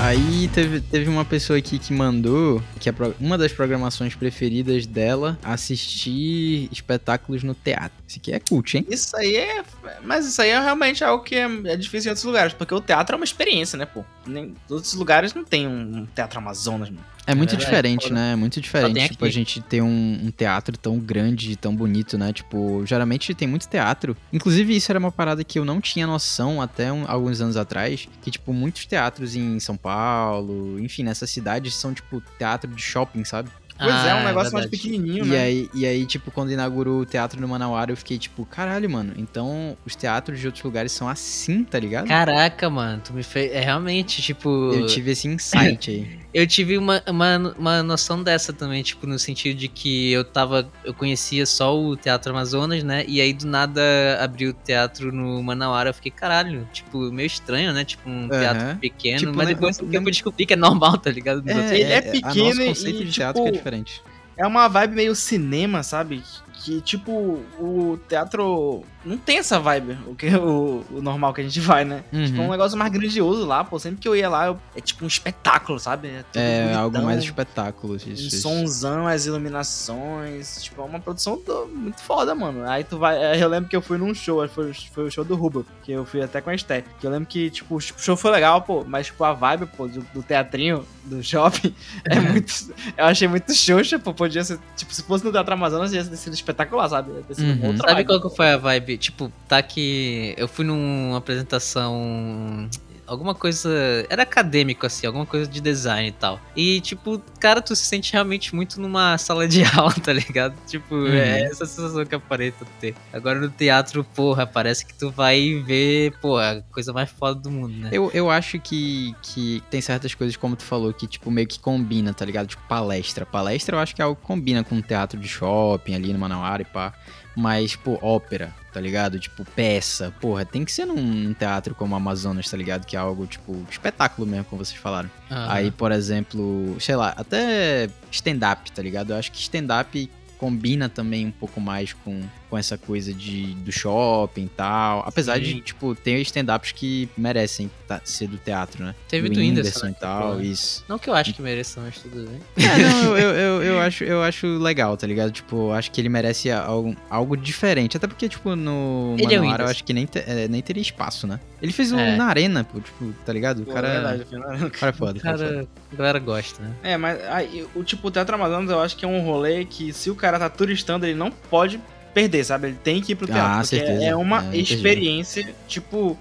[0.00, 5.38] Aí teve, teve uma pessoa aqui que mandou que pro- uma das programações preferidas dela
[5.42, 8.03] assistir espetáculos no teatro.
[8.06, 8.86] Isso aqui é cult, hein?
[8.88, 9.64] Isso aí é.
[10.02, 12.80] Mas isso aí é realmente algo que é, é difícil em outros lugares, porque o
[12.80, 14.04] teatro é uma experiência, né, pô?
[14.26, 17.04] Nem, outros lugares não tem um teatro Amazonas, mano.
[17.26, 18.14] É muito verdade, diferente, foda.
[18.14, 18.32] né?
[18.32, 22.18] É muito diferente, tipo, a gente ter um, um teatro tão grande e tão bonito,
[22.18, 22.34] né?
[22.34, 24.14] Tipo, geralmente tem muito teatro.
[24.30, 28.06] Inclusive, isso era uma parada que eu não tinha noção até um- alguns anos atrás.
[28.20, 33.24] Que, tipo, muitos teatros em São Paulo, enfim, nessas cidades são, tipo, teatro de shopping,
[33.24, 33.48] sabe?
[33.76, 34.70] Pois é, Ah, um negócio mais verdade.
[34.70, 35.38] pequenininho, E né?
[35.42, 39.12] aí, e aí, tipo, quando inaugurou o teatro no Manauara, eu fiquei tipo, caralho, mano,
[39.16, 42.06] então os teatros de outros lugares são assim, tá ligado?
[42.06, 43.52] Caraca, mano, tu me fez.
[43.52, 44.48] É realmente, tipo.
[44.72, 46.18] Eu tive esse insight aí.
[46.34, 50.68] Eu tive uma, uma, uma noção dessa também, tipo, no sentido de que eu tava.
[50.84, 53.04] Eu conhecia só o Teatro Amazonas, né?
[53.06, 53.80] E aí do nada
[54.20, 55.90] abriu o teatro no Manauara.
[55.90, 57.84] Eu fiquei, caralho, tipo, meio estranho, né?
[57.84, 58.76] Tipo, um teatro Aham.
[58.78, 59.18] pequeno.
[59.20, 61.36] Tipo, mas depois não- eu descobri que é normal, tá ligado?
[61.36, 64.02] Outros- Ele é a pequeno nosso conceito e, de teatro que é tipo, diferente.
[64.36, 66.20] É uma vibe meio cinema, sabe?
[66.64, 67.12] Que, tipo,
[67.60, 71.84] o teatro não tem essa vibe, o, que, o, o normal que a gente vai,
[71.84, 72.02] né?
[72.10, 72.24] Uhum.
[72.24, 73.78] Tipo, é um negócio mais grandioso lá, pô.
[73.78, 76.08] Sempre que eu ia lá, eu- é tipo um espetáculo, sabe?
[76.34, 78.08] É, É algo mais espetáculo, Um isso.
[78.08, 78.40] isso.
[78.40, 80.62] sonzão, as iluminações.
[80.62, 82.66] Tipo, é uma produção do- muito foda, mano.
[82.68, 83.16] Aí tu vai.
[83.22, 85.92] é, Eu lembro que eu fui num show, foi, foi o show do Rubel, que
[85.92, 86.82] eu fui até com a Esté.
[86.98, 89.86] Que eu lembro que, tipo, o show foi legal, pô, mas, tipo, a vibe, pô,
[89.86, 92.72] do, do teatrinho, do shopping, é muito.
[92.96, 94.14] Eu achei muito xoxa, pô.
[94.14, 94.58] Podia ser.
[94.76, 97.10] Tipo, se fosse no Teatro Amazonas, ia ter sido espetacular, sabe?
[97.12, 97.76] Uhum.
[97.76, 98.06] Sabe vibe.
[98.06, 98.96] qual que foi a vibe?
[98.96, 100.34] Tipo, tá que.
[100.36, 102.68] Eu fui numa apresentação.
[103.06, 103.68] Alguma coisa.
[104.08, 106.40] Era acadêmico, assim, alguma coisa de design e tal.
[106.56, 110.54] E, tipo, cara, tu se sente realmente muito numa sala de aula, tá ligado?
[110.66, 111.08] Tipo, Uhum.
[111.14, 112.94] é essa sensação que aparenta ter.
[113.12, 117.50] Agora no teatro, porra, parece que tu vai ver, porra, a coisa mais foda do
[117.50, 117.90] mundo, né?
[117.92, 121.58] Eu, eu acho que, que tem certas coisas, como tu falou, que, tipo, meio que
[121.58, 122.46] combina, tá ligado?
[122.46, 123.26] Tipo, palestra.
[123.26, 126.62] Palestra eu acho que é algo que combina com teatro de shopping ali no Manauara
[126.62, 126.92] e pá.
[127.36, 129.20] Mas, pô, ópera, tá ligado?
[129.20, 130.12] Tipo, peça.
[130.20, 132.84] Porra, tem que ser num, teatro como Amazonas, tá ligado?
[132.84, 135.08] Que é algo, tipo, espetáculo mesmo, como vocês falaram.
[135.30, 135.52] Aham.
[135.52, 139.12] Aí, por exemplo, sei lá, até stand-up, tá ligado?
[139.12, 143.72] Eu acho que stand-up combina também um pouco mais com, com essa coisa de, do
[143.72, 145.02] shopping e tal.
[145.06, 145.60] Apesar de, Sim.
[145.60, 148.94] tipo, ter stand-ups que merecem tá- ser do teatro, né?
[149.08, 150.84] Teve do do Whindersson, e tal, isso.
[150.88, 152.40] Não que eu acho que mereça, mas tudo bem.
[152.56, 155.30] É, não, eu, eu, eu, acho, eu acho legal, tá ligado?
[155.32, 157.96] Tipo, eu acho que ele merece algo, algo diferente.
[157.96, 160.62] Até porque, tipo, no Ele é o Manauara eu acho que nem, te- é, nem
[160.62, 161.40] teria espaço, né?
[161.60, 162.14] Ele fez o É.
[162.16, 163.62] na arena, pô, tipo, tá ligado?
[163.62, 164.22] O cara, é verdade,
[164.66, 165.18] o cara é foda.
[165.18, 165.68] o cara é foda.
[165.92, 166.74] A galera gosta, né?
[166.82, 169.92] É, mas aí, o tipo, o Teatro Amazonas eu acho que é um rolê que
[169.92, 171.80] se o cara tá turistando, ele não pode
[172.14, 172.68] perder, sabe?
[172.68, 173.42] Ele tem que ir pro teatro.
[173.44, 174.04] Ah, porque certeza.
[174.04, 174.74] é uma É, entendi.
[174.74, 176.16] experiência, tipo.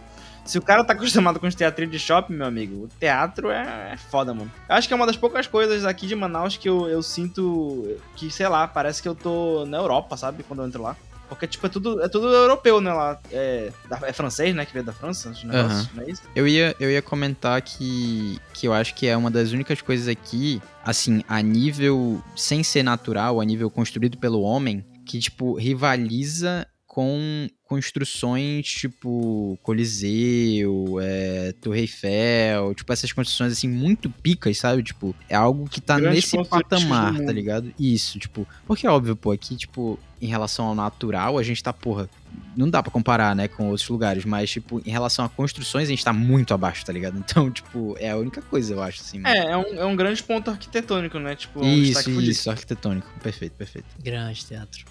[0.46, 3.92] Se o cara tá acostumado com os teatrinhos de shopping, meu amigo, o teatro é,
[3.94, 4.52] é foda, mano.
[4.68, 7.96] Eu acho que é uma das poucas coisas aqui de Manaus que eu, eu sinto
[8.18, 10.44] que, sei lá, parece que eu tô na Europa, sabe?
[10.44, 10.98] Quando eu entro lá.
[11.30, 12.92] Porque, tipo, é tudo, é tudo europeu, né?
[12.92, 13.72] Lá é,
[14.02, 14.66] é francês, né?
[14.66, 16.22] Que veio da França, os negócios, não é isso?
[16.36, 20.10] Eu ia, eu ia comentar que, que eu acho que é uma das únicas coisas
[20.10, 26.68] aqui, assim, a nível sem ser natural, a nível construído pelo homem, que, tipo, rivaliza
[26.86, 34.84] com construções tipo Coliseu, é, Torre Eiffel, tipo essas construções assim muito picas, sabe?
[34.84, 37.74] Tipo, é algo que tá Grandes nesse patamar, tá ligado?
[37.80, 41.74] Isso, tipo, porque é óbvio, pô, aqui, tipo, em relação ao natural, a gente tá,
[41.74, 42.10] porra,
[42.56, 45.92] não dá pra comparar, né, com outros lugares, mas, tipo, em relação a construções, a
[45.92, 47.14] gente tá muito abaixo, tá ligado?
[47.34, 49.20] Então, tipo, é a única coisa, eu acho, assim.
[49.20, 49.36] mano.
[49.36, 51.36] É, é um, é um grande ponto arquitetônico, né?
[51.36, 53.08] Tipo, um isso, isso, arquitetônico.
[53.22, 53.88] Perfeito, perfeito.
[54.04, 54.86] Grande teatro.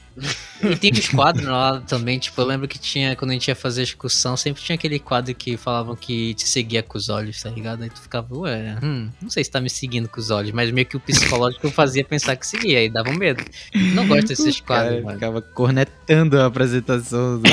[0.62, 3.54] E tem os quadros lá também, tipo, eu lembro que tinha, quando a gente ia
[3.54, 7.50] fazer excursão, sempre tinha aquele quadro que falavam que te seguia com os olhos, tá
[7.50, 7.82] ligado?
[7.82, 10.70] Aí tu ficava, ué, hum, não sei se tá me seguindo com os olhos, mas
[10.70, 13.44] meio que o psicológico fazia pensar que seguia, aí dava um medo.
[13.94, 15.14] Não gosto desses O cara quadros, mano.
[15.18, 17.38] ficava cornetando a apresentação.
[17.40, 17.42] do-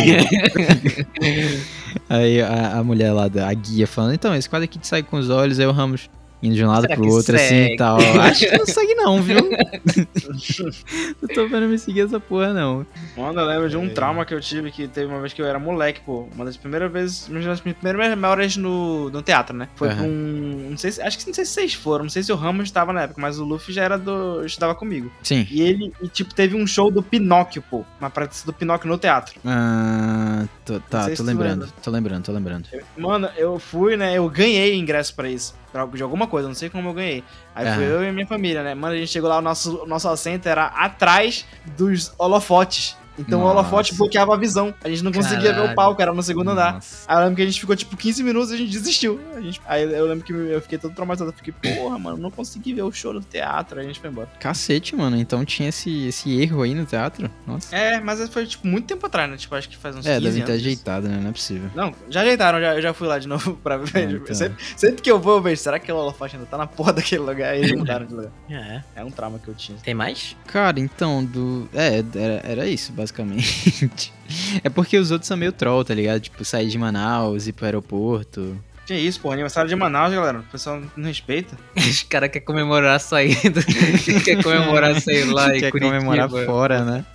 [2.10, 5.04] Aí a, a mulher lá, da, a guia, falando, então, esse quadro aqui te sai
[5.04, 6.10] com os olhos, aí o Ramos,
[6.42, 7.74] indo de um lado Será pro outro assim segue?
[7.74, 7.98] e tal.
[8.22, 9.50] Acho que não segue não, viu?
[11.22, 12.86] não tô vendo me seguir essa porra não.
[13.18, 13.90] Mano, eu lembro de um É.
[13.90, 16.28] trauma que eu tive que teve uma vez que eu era moleque, pô.
[16.34, 19.68] Uma das primeiras vezes, uma das minhas primeiras memórias no, no teatro, né?
[19.76, 19.98] Foi Aham.
[19.98, 20.68] pra um.
[20.72, 22.66] Não sei se, acho que não sei se vocês foram, não sei se o Ramos
[22.66, 24.46] estava na época, mas o Luffy já era do.
[24.46, 25.12] estudava comigo.
[25.24, 25.48] Sim.
[25.50, 27.84] E ele, e, tipo, teve um show do Pinóquio, pô.
[28.00, 29.40] Uma apresentação do Pinóquio no teatro.
[29.46, 31.76] Ah, tô, tá, tô se tu lembrando, lembra.
[31.84, 32.68] tô lembrando, tô lembrando.
[32.98, 34.18] Mano, eu fui, né?
[34.18, 35.54] Eu ganhei ingresso pra isso.
[35.94, 37.24] De alguma coisa, não sei como eu ganhei.
[37.54, 37.94] Aí fui Aham.
[37.94, 38.74] eu e minha família, né?
[38.74, 41.46] Mano, a gente chegou lá, o nosso, o nosso assento era atrás
[41.78, 42.98] dos holofotes.
[43.20, 43.60] Então o Nossa.
[43.60, 44.74] holofote bloqueava a visão.
[44.84, 45.72] A gente não conseguia ver Caralho.
[45.72, 46.74] o palco, era no segundo andar.
[46.76, 47.06] Nossa.
[47.08, 49.20] Aí eu lembro que a gente ficou tipo 15 minutos e a gente desistiu.
[49.36, 51.32] A gente- aí eu lembro que eu fiquei todo traumatizado.
[51.32, 53.80] Eu fiquei, porra, mano, não consegui ver o show no teatro.
[53.80, 54.30] Aí a gente foi embora.
[54.40, 55.18] Cacete, mano.
[55.18, 57.30] Então tinha esse, esse erro aí no teatro?
[57.46, 57.76] Nossa.
[57.76, 59.38] É, mas foi tipo muito tempo atrás, né?
[59.38, 61.20] Tipo, acho que faz uns É, 15 deve ter ajeitado, né?
[61.22, 61.70] Não é possível.
[61.76, 64.08] Não, já ajeitaram, já, eu já fui lá de novo pra ver.
[64.08, 64.36] Ah, então.
[64.36, 66.94] sempre, sempre que eu vou, eu vejo, será que aquele holofote ainda tá na porra
[66.94, 67.50] daquele lugar?
[67.54, 68.32] Aí eles mudaram de lugar.
[68.50, 68.82] É.
[68.96, 69.78] É um trauma que eu tinha.
[69.80, 70.36] Tem mais?
[70.48, 71.70] Cara, então, do.
[71.74, 73.09] É, era, era isso, basicamente.
[74.64, 76.20] É porque os outros são meio troll, tá ligado?
[76.22, 78.56] Tipo, sair de Manaus, ir pro aeroporto.
[78.90, 80.40] Que isso, pô, aniversário de Manaus, galera.
[80.40, 81.56] O pessoal não respeita.
[81.78, 83.62] Os caras querem comemorar a saída.
[84.26, 85.96] quer comemorar, sei lá, em Quer Curitiba.
[85.96, 87.06] comemorar fora, né?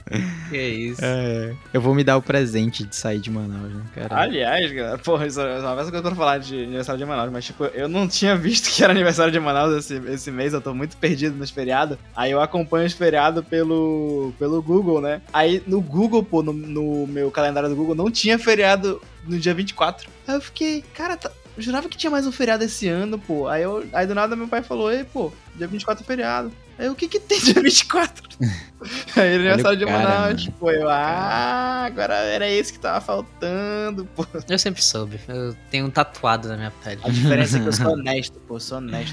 [0.50, 1.00] Que isso.
[1.04, 1.52] É.
[1.72, 4.20] Eu vou me dar o presente de sair de Manaus, né, cara?
[4.20, 7.04] Aliás, galera, porra, isso é uma vez que eu tô pra falar de aniversário de
[7.04, 10.52] Manaus, mas tipo, eu não tinha visto que era aniversário de Manaus esse, esse mês,
[10.52, 11.98] eu tô muito perdido nos feriados.
[12.14, 15.22] Aí eu acompanho os feriados pelo, pelo Google, né?
[15.32, 19.52] Aí no Google, pô, no, no meu calendário do Google, não tinha feriado no dia
[19.52, 20.08] 24.
[20.28, 23.48] Aí eu fiquei, cara, tá- jurava que tinha mais um feriado esse ano, pô.
[23.48, 26.52] Aí, eu, aí do nada meu pai falou, ei, pô, dia 24 é feriado.
[26.78, 28.28] Aí o que que tem dia 24?
[29.16, 30.56] aí aniversário de Manaus, mano.
[30.58, 34.26] pô, eu, ah, agora era esse que tava faltando, pô.
[34.48, 35.20] Eu sempre soube.
[35.28, 37.00] Eu tenho um tatuado na minha pele.
[37.04, 39.12] A diferença é que eu sou honesto, pô, eu sou honesto.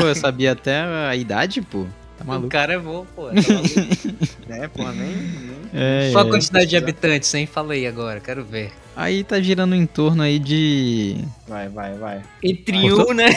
[0.00, 1.86] Pô, eu sabia até a idade, pô.
[2.18, 2.48] Tá O maluco?
[2.48, 3.28] cara é bom, pô.
[3.28, 3.32] Tá
[4.48, 5.16] né, pô, nem...
[5.16, 5.58] nem...
[5.72, 6.30] É, Qual a é.
[6.30, 7.46] quantidade de habitantes, hein?
[7.46, 8.72] Fala aí agora, quero ver.
[8.96, 11.24] Aí tá girando em torno aí de.
[11.46, 12.22] Vai, vai, vai.
[12.42, 13.10] Entre Cortou?
[13.10, 13.28] um, né?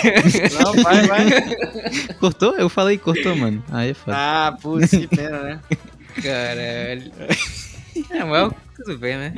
[0.59, 1.25] Não, vai, vai.
[2.19, 2.55] Cortou?
[2.57, 3.63] Eu falei cortou, mano.
[3.71, 4.17] Aí é foda.
[4.17, 5.59] Ah, putz, que pena, né?
[6.19, 7.11] Caralho.
[8.09, 9.35] É, mas tudo bem, né?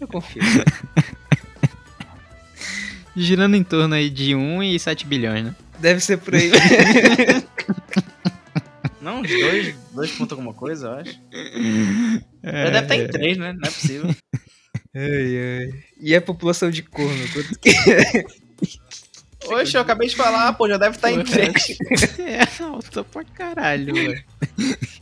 [0.00, 0.42] Eu confio.
[3.14, 5.54] Girando em torno aí de 1 e 7 bilhões, né?
[5.78, 6.50] Deve ser por aí.
[9.08, 11.20] Não, uns dois, dois pontos alguma coisa, eu acho.
[12.42, 13.52] É, Já deve estar em três, né?
[13.52, 14.14] Não é possível.
[14.94, 15.02] Ai,
[15.62, 15.74] ai.
[16.00, 17.28] E a população de corno?
[17.32, 17.70] Quanto que
[19.50, 21.78] Oxe, eu acabei de falar, pô, já deve estar em três.
[22.18, 24.14] É alta pra caralho, mano.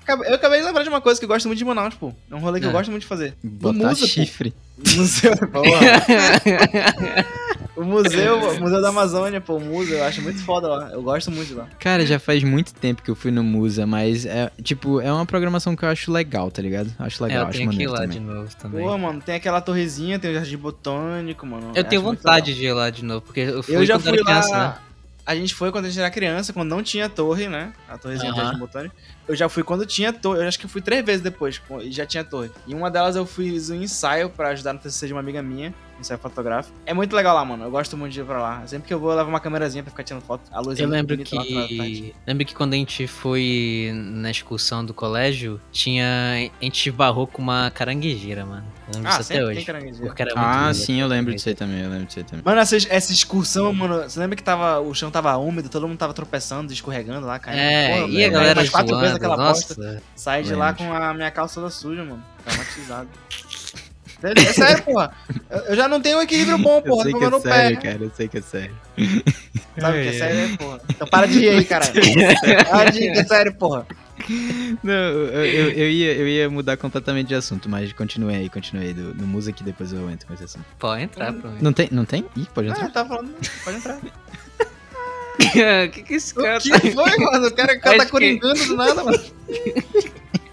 [0.03, 2.13] Acabei- Eu acabei de lembrar de uma coisa que eu gosto muito de Manaus, pô.
[2.31, 2.73] É um rolê que eu Ah.
[2.75, 3.35] gosto muito de fazer.
[3.43, 4.55] Botar Musa, chifre.
[4.95, 5.81] Museu, porra.
[7.77, 10.91] O museu, o museu da Amazônia, pô, o museu, eu acho muito foda lá.
[10.93, 11.69] Eu gosto muito de lá.
[11.79, 15.27] Cara, já faz muito tempo que eu fui no Musa, mas é, tipo, é uma
[15.27, 16.91] programação que eu acho legal, tá ligado?
[16.99, 18.19] Acho É, legal, eu acho tenho que ir lá também.
[18.19, 18.85] de novo também.
[18.85, 21.73] Pô, mano, tem aquela torrezinha, tem o jardim botânico, mano.
[21.75, 23.95] eu tenho acho muito vontade de ir lá de novo, porque eu fui Eu já
[23.95, 24.69] quando fui era criança, lá.
[24.69, 24.75] né?
[25.27, 27.73] A gente foi quando a gente era criança, quando não tinha torre, né?
[27.89, 28.37] A torrezinha do.
[28.37, 28.95] Jardim Botânico.
[29.27, 30.41] Eu já fui quando tinha torre.
[30.41, 32.49] Eu acho que eu fui três vezes depois e já tinha torre.
[32.65, 35.75] E uma delas eu fiz um ensaio pra ajudar no TCC de uma amiga minha.
[35.99, 36.77] Ensaio fotográfico.
[36.85, 37.65] É muito legal lá, mano.
[37.65, 38.67] Eu gosto muito de ir pra lá.
[38.67, 40.43] Sempre que eu vou, eu levo uma câmerazinha pra ficar tirando foto.
[40.53, 42.15] A luz é Eu muito lembro bonita lá que.
[42.27, 46.51] Lembro que quando a gente foi na excursão do colégio, tinha.
[46.61, 48.65] A gente esbarrou com uma caranguejeira, mano.
[48.89, 49.65] Eu lembro Ah, disso até hoje.
[50.01, 52.43] Porque era muito Ah, sim, eu lembro disso aí também, eu lembro disso aí também.
[52.45, 55.99] Mano, essa, essa excursão, mano, você lembra que tava, o chão tava úmido, todo mundo
[55.99, 57.59] tava tropeçando, escorregando lá, caindo.
[57.59, 59.75] É, Pô, e a galera faz quatro vezes zoando, aquela nossa.
[59.75, 60.03] bosta.
[60.15, 62.23] Saí de lá com a minha calça toda suja, mano.
[62.45, 63.09] Traumatizado.
[64.21, 65.13] Sério, É sério, porra.
[65.51, 67.03] Eu, eu já não tenho um equilíbrio bom, Eu porra.
[67.05, 67.83] sei Tô que é sério, pé.
[67.93, 68.75] cara, eu sei que é sério.
[69.79, 70.81] Sabe o que é sério, né, porra?
[70.89, 71.93] Então para de rir aí, caralho.
[72.71, 73.87] Para de rir, que é sério, porra.
[74.83, 78.87] Não, eu, eu, eu ia, eu ia mudar completamente de assunto, mas continue aí, continue
[78.87, 80.65] aí do, do Musa que depois eu entro com esse assunto.
[80.79, 81.43] Pode entrar mim.
[81.61, 81.89] Não tem?
[81.93, 82.25] Não tem?
[82.35, 82.89] Ih, pode Ah, entrar.
[82.91, 83.35] tá falando.
[83.65, 83.99] Pode entrar.
[85.39, 87.47] O que que esse cara O que foi, mano?
[87.47, 89.21] O cara, o cara tá que- coringando do nada, mano.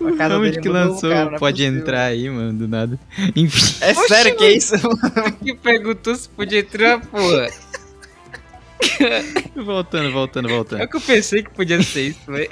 [0.00, 2.98] A O casa dele que lançou cara, é pode entrar aí, mano, do nada.
[3.36, 3.76] Enfim.
[3.80, 4.74] É sério que é isso?
[5.44, 7.48] que perguntou se podia entrar, porra?
[9.54, 10.82] Voltando, voltando, É voltando.
[10.82, 12.48] o que eu pensei que podia ser isso, velho.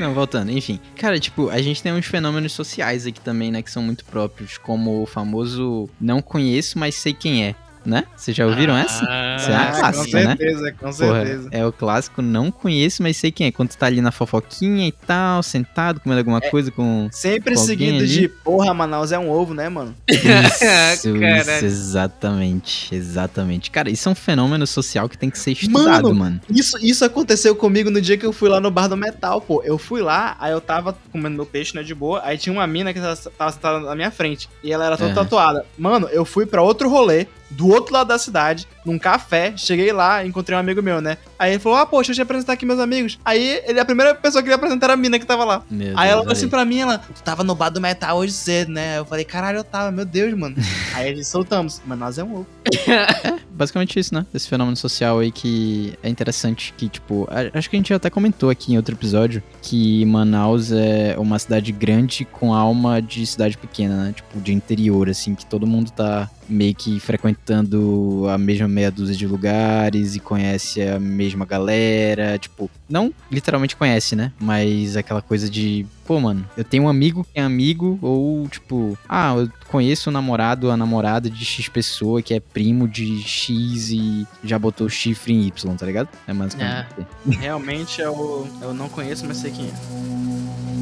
[0.00, 0.80] Não, voltando, enfim.
[0.96, 4.58] Cara, tipo, a gente tem uns fenômenos sociais aqui também, né, que são muito próprios,
[4.58, 7.54] como o famoso não conheço, mas sei quem é.
[7.84, 8.04] Né?
[8.16, 9.04] Vocês já ouviram essa?
[9.08, 10.36] Ah, Isso é uma Ah, clássica, com né?
[10.36, 10.92] certeza, com Porra,
[11.26, 11.48] certeza.
[11.52, 13.52] é o clássico, não conheço, mas sei quem é.
[13.52, 16.50] Quando tu tá ali na fofoquinha e tal, sentado, comendo alguma É.
[16.50, 17.08] coisa com.
[17.12, 18.06] Sempre Com seguido ali?
[18.06, 19.94] de porra, Manaus é um ovo, né, mano?
[20.08, 23.70] Isso, isso, exatamente, exatamente.
[23.70, 26.40] Cara, isso é um fenômeno social que tem que ser estudado, Mano, mano.
[26.50, 29.62] Isso, isso aconteceu comigo no dia que eu fui lá no bar do metal, pô.
[29.64, 32.20] Eu fui lá, aí eu tava comendo meu peixe, né, de boa.
[32.24, 34.48] Aí tinha uma mina que tava, tava sentada na minha frente.
[34.62, 35.14] E ela era toda É.
[35.14, 35.64] tatuada.
[35.78, 39.54] Mano, eu fui pra outro rolê, do outro lado da cidade, num café.
[39.56, 41.16] Cheguei lá, encontrei um amigo meu, né?
[41.38, 43.18] Aí ele falou: Ah, poxa, deixa eu te apresentar aqui meus amigos.
[43.24, 45.62] Aí ele, a primeira pessoa que ele ia apresentar era a mina que tava lá.
[45.70, 48.18] Meu Aí ela Deus, falou assim pra mim, ela, tu tava no bar do metal
[48.18, 48.98] hoje cedo, né?
[48.98, 50.56] Eu falei, caralho, eu tava, meu Deus, mano.
[50.94, 53.40] aí gente soltamos, mas nós é um aí.
[53.50, 54.26] Basicamente isso, né?
[54.32, 58.50] Esse fenômeno social aí que é interessante, que, tipo, acho que a gente até comentou
[58.50, 64.04] aqui em outro episódio que Manaus é uma cidade grande com alma de cidade pequena,
[64.04, 64.12] né?
[64.12, 69.16] Tipo, de interior, assim, que todo mundo tá meio que frequentando a mesma meia dúzia
[69.16, 74.32] de lugares e conhece a mesma galera, tipo, não literalmente conhece, né?
[74.38, 78.98] Mas aquela coisa de, pô, mano, eu tenho um amigo que é amigo, ou tipo,
[79.08, 83.90] ah, eu conheço o namorado, a namorada de X pessoa que é primo de X
[83.90, 86.08] e já botou chifre em Y, tá ligado?
[86.26, 86.86] É mais É.
[87.28, 90.81] Realmente eu, eu não conheço, mas sei quem é.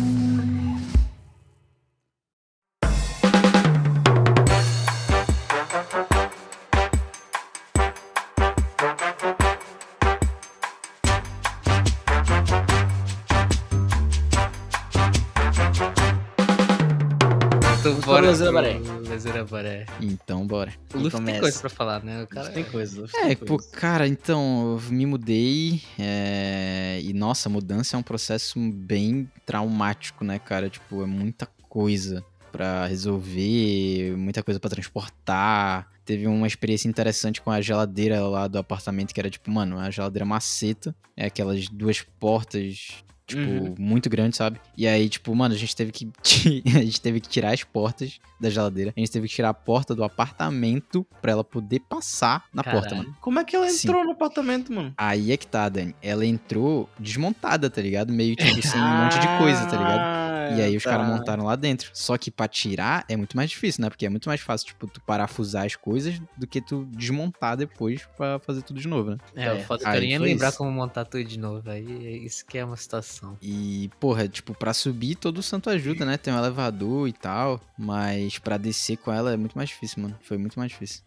[17.91, 18.81] Então pro bora Lezeira Baré.
[19.09, 19.87] Lezeira Baré.
[20.01, 20.73] Então, bora.
[20.95, 21.41] O Luffy tem começa?
[21.41, 22.23] coisa pra falar, né?
[22.23, 23.05] O cara tem coisa.
[23.17, 29.31] É, pô, cara, então, eu me mudei é, e, nossa, mudança é um processo bem
[29.45, 30.69] traumático, né, cara?
[30.71, 35.89] Tipo, é muita coisa pra resolver, muita coisa pra transportar.
[36.05, 39.91] Teve uma experiência interessante com a geladeira lá do apartamento, que era tipo, mano, a
[39.91, 43.75] geladeira maceta, é aquelas duas portas tipo, Uhum.
[43.79, 44.61] muito grande, sabe?
[44.77, 46.09] E aí, tipo, mano, a gente teve que
[46.77, 48.93] a gente teve que tirar as portas da geladeira.
[48.97, 52.89] A gente teve que tirar a porta do apartamento pra ela poder passar na porta,
[52.91, 52.97] Caralho.
[53.09, 53.17] mano.
[53.21, 53.89] Como é que ela Sim.
[53.89, 54.93] entrou no apartamento, mano?
[54.97, 55.95] Aí é que tá, Dani.
[56.03, 58.13] Ela entrou desmontada, tá ligado?
[58.13, 60.30] Meio tipo sem um monte de coisa, tá ligado?
[60.57, 60.91] E aí os tá.
[60.91, 61.91] caras montaram lá dentro.
[61.93, 63.89] Só que pra tirar é muito mais difícil, né?
[63.91, 68.03] Porque é muito mais fácil, tipo, tu parafusar as coisas do que tu desmontar depois
[68.17, 69.19] pra fazer tudo de novo, né?
[69.37, 70.59] É, o É, foda é que eu nem lembrar isso.
[70.59, 71.69] como montar tudo de novo.
[71.71, 73.37] Aí é isso que é uma situação.
[73.43, 76.17] E, porra, tipo, pra subir todo o santo ajuda, né?
[76.17, 77.61] Tem um elevador e tal.
[77.79, 80.17] Mas pra descer com ela é muito mais difícil, mano.
[80.23, 81.03] Foi muito mais difícil.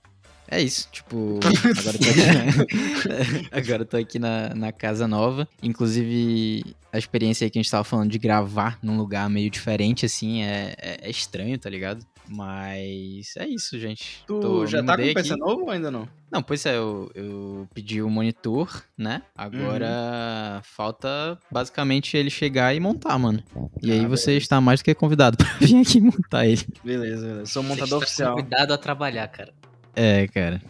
[0.47, 5.47] É isso, tipo, agora eu tô aqui, agora eu tô aqui na, na casa nova.
[5.63, 10.05] Inclusive, a experiência aí que a gente tava falando de gravar num lugar meio diferente,
[10.05, 12.05] assim, é, é, é estranho, tá ligado?
[12.29, 14.23] Mas é isso, gente.
[14.27, 15.39] Tu Tô- já tá com o PC aqui.
[15.39, 16.07] novo ou ainda não?
[16.31, 19.21] Não, pois é, eu, eu pedi o monitor, né?
[19.35, 23.43] Agora falta basicamente ele chegar e montar, mano.
[23.81, 26.65] E aí Ah, você está mais do que convidado pra vir aqui montar ele.
[26.83, 27.45] Beleza, beleza.
[27.45, 28.35] Sou Você montador está oficial.
[28.35, 29.53] convidado a trabalhar, cara.
[29.95, 30.61] É, cara.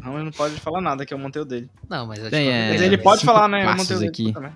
[0.00, 1.68] Ramos não pode falar nada que eu montei o dele.
[1.88, 3.64] Não, mas eu te Bem, é, Mas ele pode falar, né?
[3.64, 4.32] Eu montei o dele aqui.
[4.32, 4.52] também.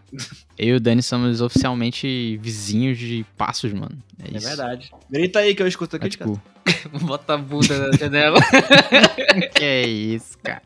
[0.57, 3.99] Eu e o Dani somos oficialmente vizinhos de passos, mano.
[4.23, 4.47] É, É isso.
[4.47, 4.91] verdade.
[5.11, 6.33] Grita aí que eu escuto aqui É de casa.
[6.33, 8.39] tipo, Bota a bunda na janela.
[9.57, 10.63] que é isso, cara?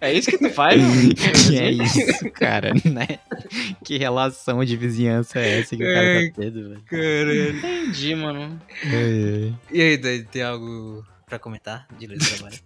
[0.00, 1.14] É isso que tu faz, mano?
[1.48, 3.18] que é isso, cara, né?
[3.84, 6.82] Que relação de vizinhança é essa que o cara tá tendo, velho?
[6.86, 7.58] Caralho.
[7.58, 8.60] Entendi, mano.
[9.72, 12.56] E aí, Dani, tem algo pra comentar de ler trabalho?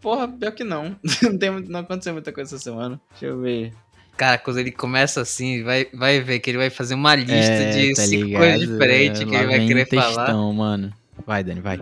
[0.00, 0.96] Porra, pior que não.
[1.22, 3.00] Não, tem, não aconteceu muita coisa essa semana.
[3.10, 3.72] Deixa eu ver.
[4.16, 7.70] Cara, quando ele começa assim, vai, vai ver que ele vai fazer uma lista É,
[7.72, 8.40] de tá cinco ligado?
[8.42, 10.06] coisas diferentes que Lá ele vai querer falar.
[10.26, 10.92] textão, mano.
[11.26, 11.80] Vai, Dani, vai.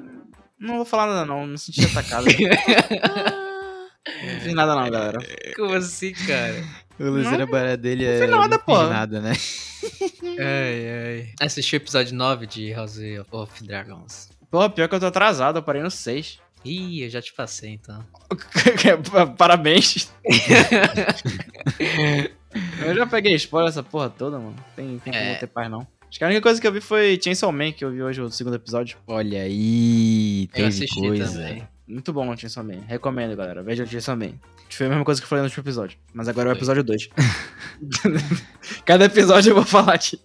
[0.58, 1.46] Não vou falar nada, não.
[1.46, 2.24] Me senti atacado.
[4.22, 5.18] não fiz nada, não, galera.
[5.56, 6.64] Como assim, cara?
[6.98, 8.18] O Luzeira Baré dele é.
[8.20, 8.82] fiz nada, não fiz pô.
[8.84, 9.32] nada, né?
[10.38, 10.88] Ai,
[11.18, 11.28] ai.
[11.40, 12.98] Assistiu o episódio 9 de House
[13.30, 14.30] of Dragons.
[14.50, 15.58] Pô, pior que eu tô atrasado.
[15.58, 16.38] Eu parei no 6.
[16.64, 18.04] Ih, eu já te passei então.
[19.36, 20.12] Parabéns.
[22.86, 24.54] eu já peguei spoiler essa porra toda, mano.
[24.76, 25.26] Tem, tem É.
[25.28, 25.86] como ter paz, não.
[26.08, 28.20] Acho que a única coisa que eu vi foi Chainsaw Man, que eu vi hoje
[28.20, 28.98] o segundo episódio.
[29.06, 31.24] Olha aí, Eu teve assisti coisa.
[31.32, 31.66] também.
[31.88, 32.80] Muito bom o Chainsaw Man.
[32.86, 33.62] Recomendo, galera.
[33.62, 34.32] Vejam o Chainsaw Man.
[34.70, 35.98] Foi a mesma coisa que eu falei no último episódio.
[36.14, 36.58] Mas agora é o Foi.
[36.58, 37.08] episódio 2.
[38.86, 40.18] Cada episódio eu vou falar aqui.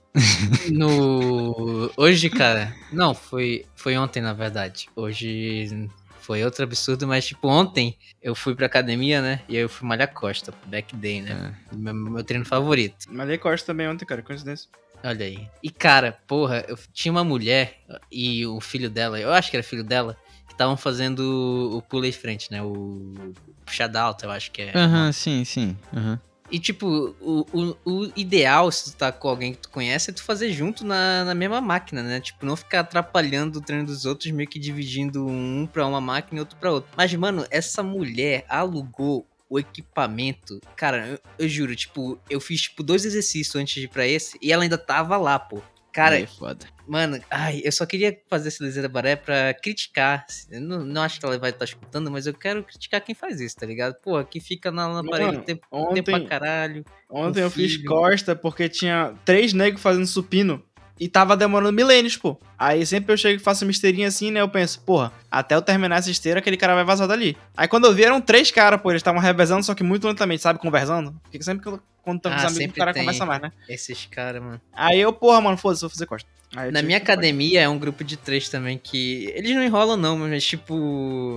[0.71, 1.91] No.
[1.97, 2.73] Hoje, cara.
[2.91, 4.87] Não, foi, foi ontem, na verdade.
[4.95, 5.89] Hoje
[6.27, 9.39] foi outro absurdo, mas tipo, ontem eu fui pra academia, né?
[9.47, 11.55] E aí eu fui malhar costa, back day, né?
[11.71, 13.05] Meu, meu treino favorito.
[13.09, 14.21] Mas dei corte também ontem, cara.
[14.21, 14.69] Coincidência.
[15.01, 15.47] Olha aí.
[15.63, 17.77] E cara, porra, eu tinha uma mulher
[18.11, 20.17] e o filho dela, eu acho que era filho dela,
[20.47, 22.61] que estavam fazendo o pulo em frente, né?
[22.61, 23.33] O
[23.65, 24.77] puxada alta, eu acho que é.
[24.77, 25.77] Aham, sim, sim.
[25.95, 26.19] Aham.
[26.49, 30.13] E, tipo, o, o, o ideal, se tu tá com alguém que tu conhece, é
[30.13, 32.19] tu fazer junto na, na mesma máquina, né?
[32.19, 36.37] Tipo, não ficar atrapalhando o treino dos outros, meio que dividindo um pra uma máquina
[36.37, 36.89] e outro pra outra.
[36.95, 40.59] Mas, mano, essa mulher alugou o equipamento.
[40.75, 44.37] Cara, eu, eu juro, tipo, eu fiz, tipo, dois exercícios antes de ir pra esse
[44.41, 45.61] e ela ainda tava lá, pô.
[45.91, 46.65] Cara, é foda.
[46.87, 50.25] Mano, ai, eu só queria fazer esse desenho da Baré pra criticar.
[50.51, 53.55] Não, não acho que ela vai estar escutando, mas eu quero criticar quem faz isso,
[53.57, 53.95] tá ligado?
[54.01, 56.85] Pô, que fica na, na Mano, parede tempo, tempo Ontem, pra caralho.
[57.09, 57.85] ontem o eu fiz filho.
[57.89, 60.63] costa porque tinha três negros fazendo supino
[60.99, 62.37] e tava demorando milênios, pô.
[62.57, 64.41] Aí sempre eu chego e faço uma esteirinha assim, né?
[64.41, 67.37] Eu penso, porra, até eu terminar essa esteira, aquele cara vai vazar dali.
[67.55, 70.41] Aí quando eu vi, eram três caras, pô, eles estavam revezando, só que muito lentamente,
[70.41, 70.59] sabe?
[70.59, 71.13] Conversando.
[71.23, 73.51] Porque sempre que eu, quando tô com Ah, os amigos, o cara conversa mais, né?
[73.69, 74.61] Esses caras, mano.
[74.73, 76.29] Aí eu, porra, mano, foda-se, vou fazer costa.
[76.71, 79.31] Na minha academia é um grupo de três também que.
[79.35, 81.35] Eles não enrolam, não, mas tipo.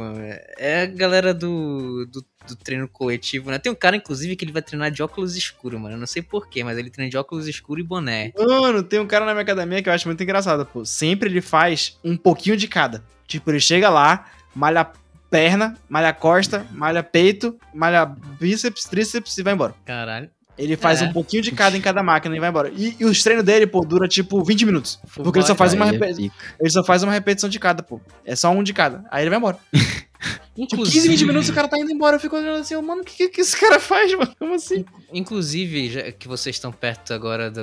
[0.56, 3.58] É a galera do, do, do treino coletivo, né?
[3.58, 5.94] Tem um cara, inclusive, que ele vai treinar de óculos escuro, mano.
[5.94, 8.32] Eu não sei porquê, mas ele treina de óculos escuro e boné.
[8.36, 10.84] Mano, tem um cara na minha academia que eu acho muito engraçado, pô.
[10.84, 13.04] Sempre ele faz um pouquinho de cada.
[13.26, 14.90] Tipo, ele chega lá, malha
[15.30, 19.74] perna, malha costa, malha peito, malha bíceps, tríceps e vai embora.
[19.84, 20.30] Caralho.
[20.58, 21.06] Ele faz É.
[21.06, 22.70] um pouquinho de cada em cada máquina e vai embora.
[22.76, 24.98] E, e os treinos dele, pô, dura tipo 20 minutos.
[25.14, 26.30] Porque ele só faz uma é repetição.
[26.60, 28.00] Ele só faz uma repetição de cada, pô.
[28.24, 29.04] É só um de cada.
[29.10, 29.58] Aí ele vai embora.
[30.68, 32.16] Tipo, 15, 20 minutos o cara tá indo embora.
[32.16, 34.34] Eu fico olhando assim, mano, o que, que esse cara faz, mano?
[34.38, 34.84] Como assim?
[35.10, 37.62] Inclusive, já que vocês estão perto agora do.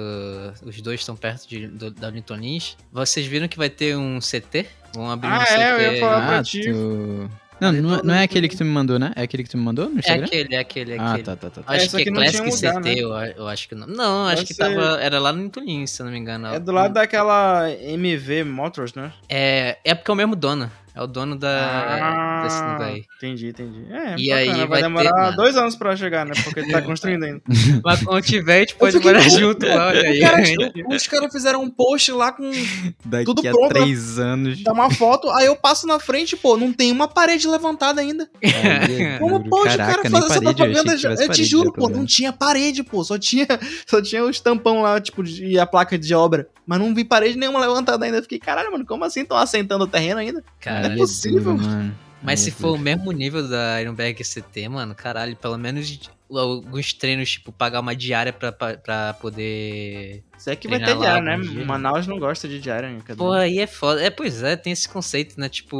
[0.66, 4.66] Os dois estão perto de, do, da Unitonins, vocês viram que vai ter um CT?
[4.96, 5.54] Vão abrir Ah, um CT.
[5.54, 6.62] é, eu ia falar pra Ah, ti.
[6.64, 7.30] tu...
[7.60, 9.12] Não, não, é- não é aquele que tu me mandou, né?
[9.16, 10.26] É aquele que tu me mandou no É Instagram?
[10.26, 11.24] aquele, é aquele, é ah, aquele.
[11.24, 11.62] tá, tá, tá.
[11.62, 11.74] tá.
[11.74, 12.94] Acho É, que é Classic lugar, CT, né?
[12.96, 13.88] eu, eu acho que não.
[13.88, 15.02] Não, acho Deve que ser- tava.
[15.02, 16.48] Era lá no Unitonins, se eu não me engano.
[16.48, 19.12] É do lado daquela MV Motors, né?
[19.28, 20.72] É, é porque é o mesmo dono.
[20.98, 23.06] É o dono da, desse lugar aí.
[23.18, 23.86] Entendi, entendi.
[23.92, 26.34] É, E bacana, aí vai, vai demorar ter, dois anos pra chegar, né?
[26.44, 27.40] Porque ele tá construindo ainda.
[27.84, 30.20] Mas quando tiver, a gente pode morar junto lá, olha aí.
[30.20, 30.42] Cara,
[30.90, 32.50] os caras fizeram um post lá com
[33.06, 33.82] Daqui Tudo a pronto, né?
[33.82, 34.64] três anos.
[34.64, 38.28] dá uma foto, aí eu passo na frente, pô, não tem uma parede levantada ainda.
[38.42, 40.98] É Como pode Caraca, o cara fazer essa eu achei propaganda?
[40.98, 43.46] tivesse Eu te parede juro, já, pô, não tinha parede, pô, só tinha,
[43.86, 46.48] só tinha os tampão lá, tipo, de, e a placa de obra.
[46.66, 48.18] Mas não vi parede nenhuma levantada ainda.
[48.18, 49.22] Eu Fiquei, caralho, mano, como assim?
[49.22, 50.44] Estão assentando o terreno ainda?
[50.60, 51.42] Cara, é Aí possível.
[51.42, 51.96] duro, mano.
[52.22, 56.94] Mas se é for o mesmo nível da Ironberg CT, mano, caralho, pelo menos alguns
[56.94, 60.24] treinos, tipo, pagar uma diária pra, pra, pra poder.
[60.38, 61.38] Isso é que vai ter diária, né?
[61.40, 61.64] dia.
[61.66, 63.02] Manaus não gosta de diária, né?
[63.16, 64.02] Pô, aí é foda.
[64.02, 65.48] É, pois é, tem esse conceito, né?
[65.48, 65.78] Tipo,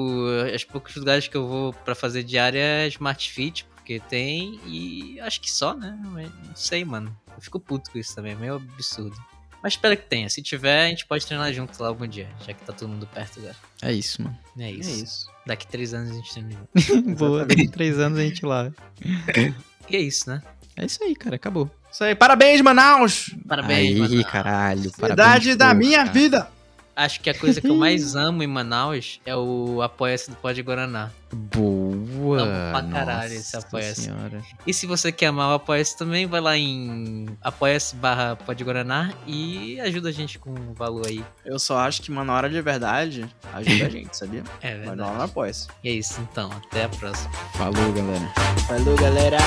[0.56, 5.20] os poucos lugares que eu vou pra fazer diária é Smart Fit, porque tem, e
[5.22, 5.98] acho que só, né?
[6.02, 7.16] Não sei, mano.
[7.36, 9.16] Eu fico puto com isso também, é meio absurdo.
[9.64, 10.30] Mas espero que tenha.
[10.30, 13.08] Se tiver, a gente pode treinar junto lá algum dia, já que tá todo mundo
[13.08, 13.56] perto agora.
[13.82, 14.38] É isso, mano.
[14.58, 15.04] É É isso.
[15.04, 15.28] isso.
[15.46, 17.16] Daqui três anos a gente treina junto.
[17.18, 18.72] Boa, daqui três anos a gente lá.
[19.90, 20.42] E é isso, né?
[20.76, 21.70] É isso aí, cara, acabou.
[21.92, 23.34] Isso aí, parabéns, Manaus!
[23.48, 24.24] Parabéns, aí, mano.
[24.26, 24.92] caralho.
[24.92, 25.78] Cidade da porra.
[25.80, 26.50] minha vida!
[26.96, 30.62] Acho que a coisa que eu mais amo em Manaus é o Apoia-se do Pode
[30.62, 31.12] Guaraná.
[31.32, 31.96] Boa.
[32.34, 34.02] Amo pra caralho esse Nossa Apoia-se.
[34.04, 34.42] Senhora.
[34.66, 39.14] E se você quer amar o Apoia-se também, vai lá em apoia-se barra Pode Guaraná
[39.26, 41.24] e ajuda a gente com o valor aí.
[41.46, 44.44] Eu só acho que, mano, na hora de verdade, ajuda a gente, sabia?
[44.62, 44.98] É Mas verdade.
[44.98, 45.68] não, não apoia-se.
[45.84, 47.32] E é isso então, até a próxima.
[47.54, 48.28] Falou, galera.
[48.68, 49.38] Falou, galera!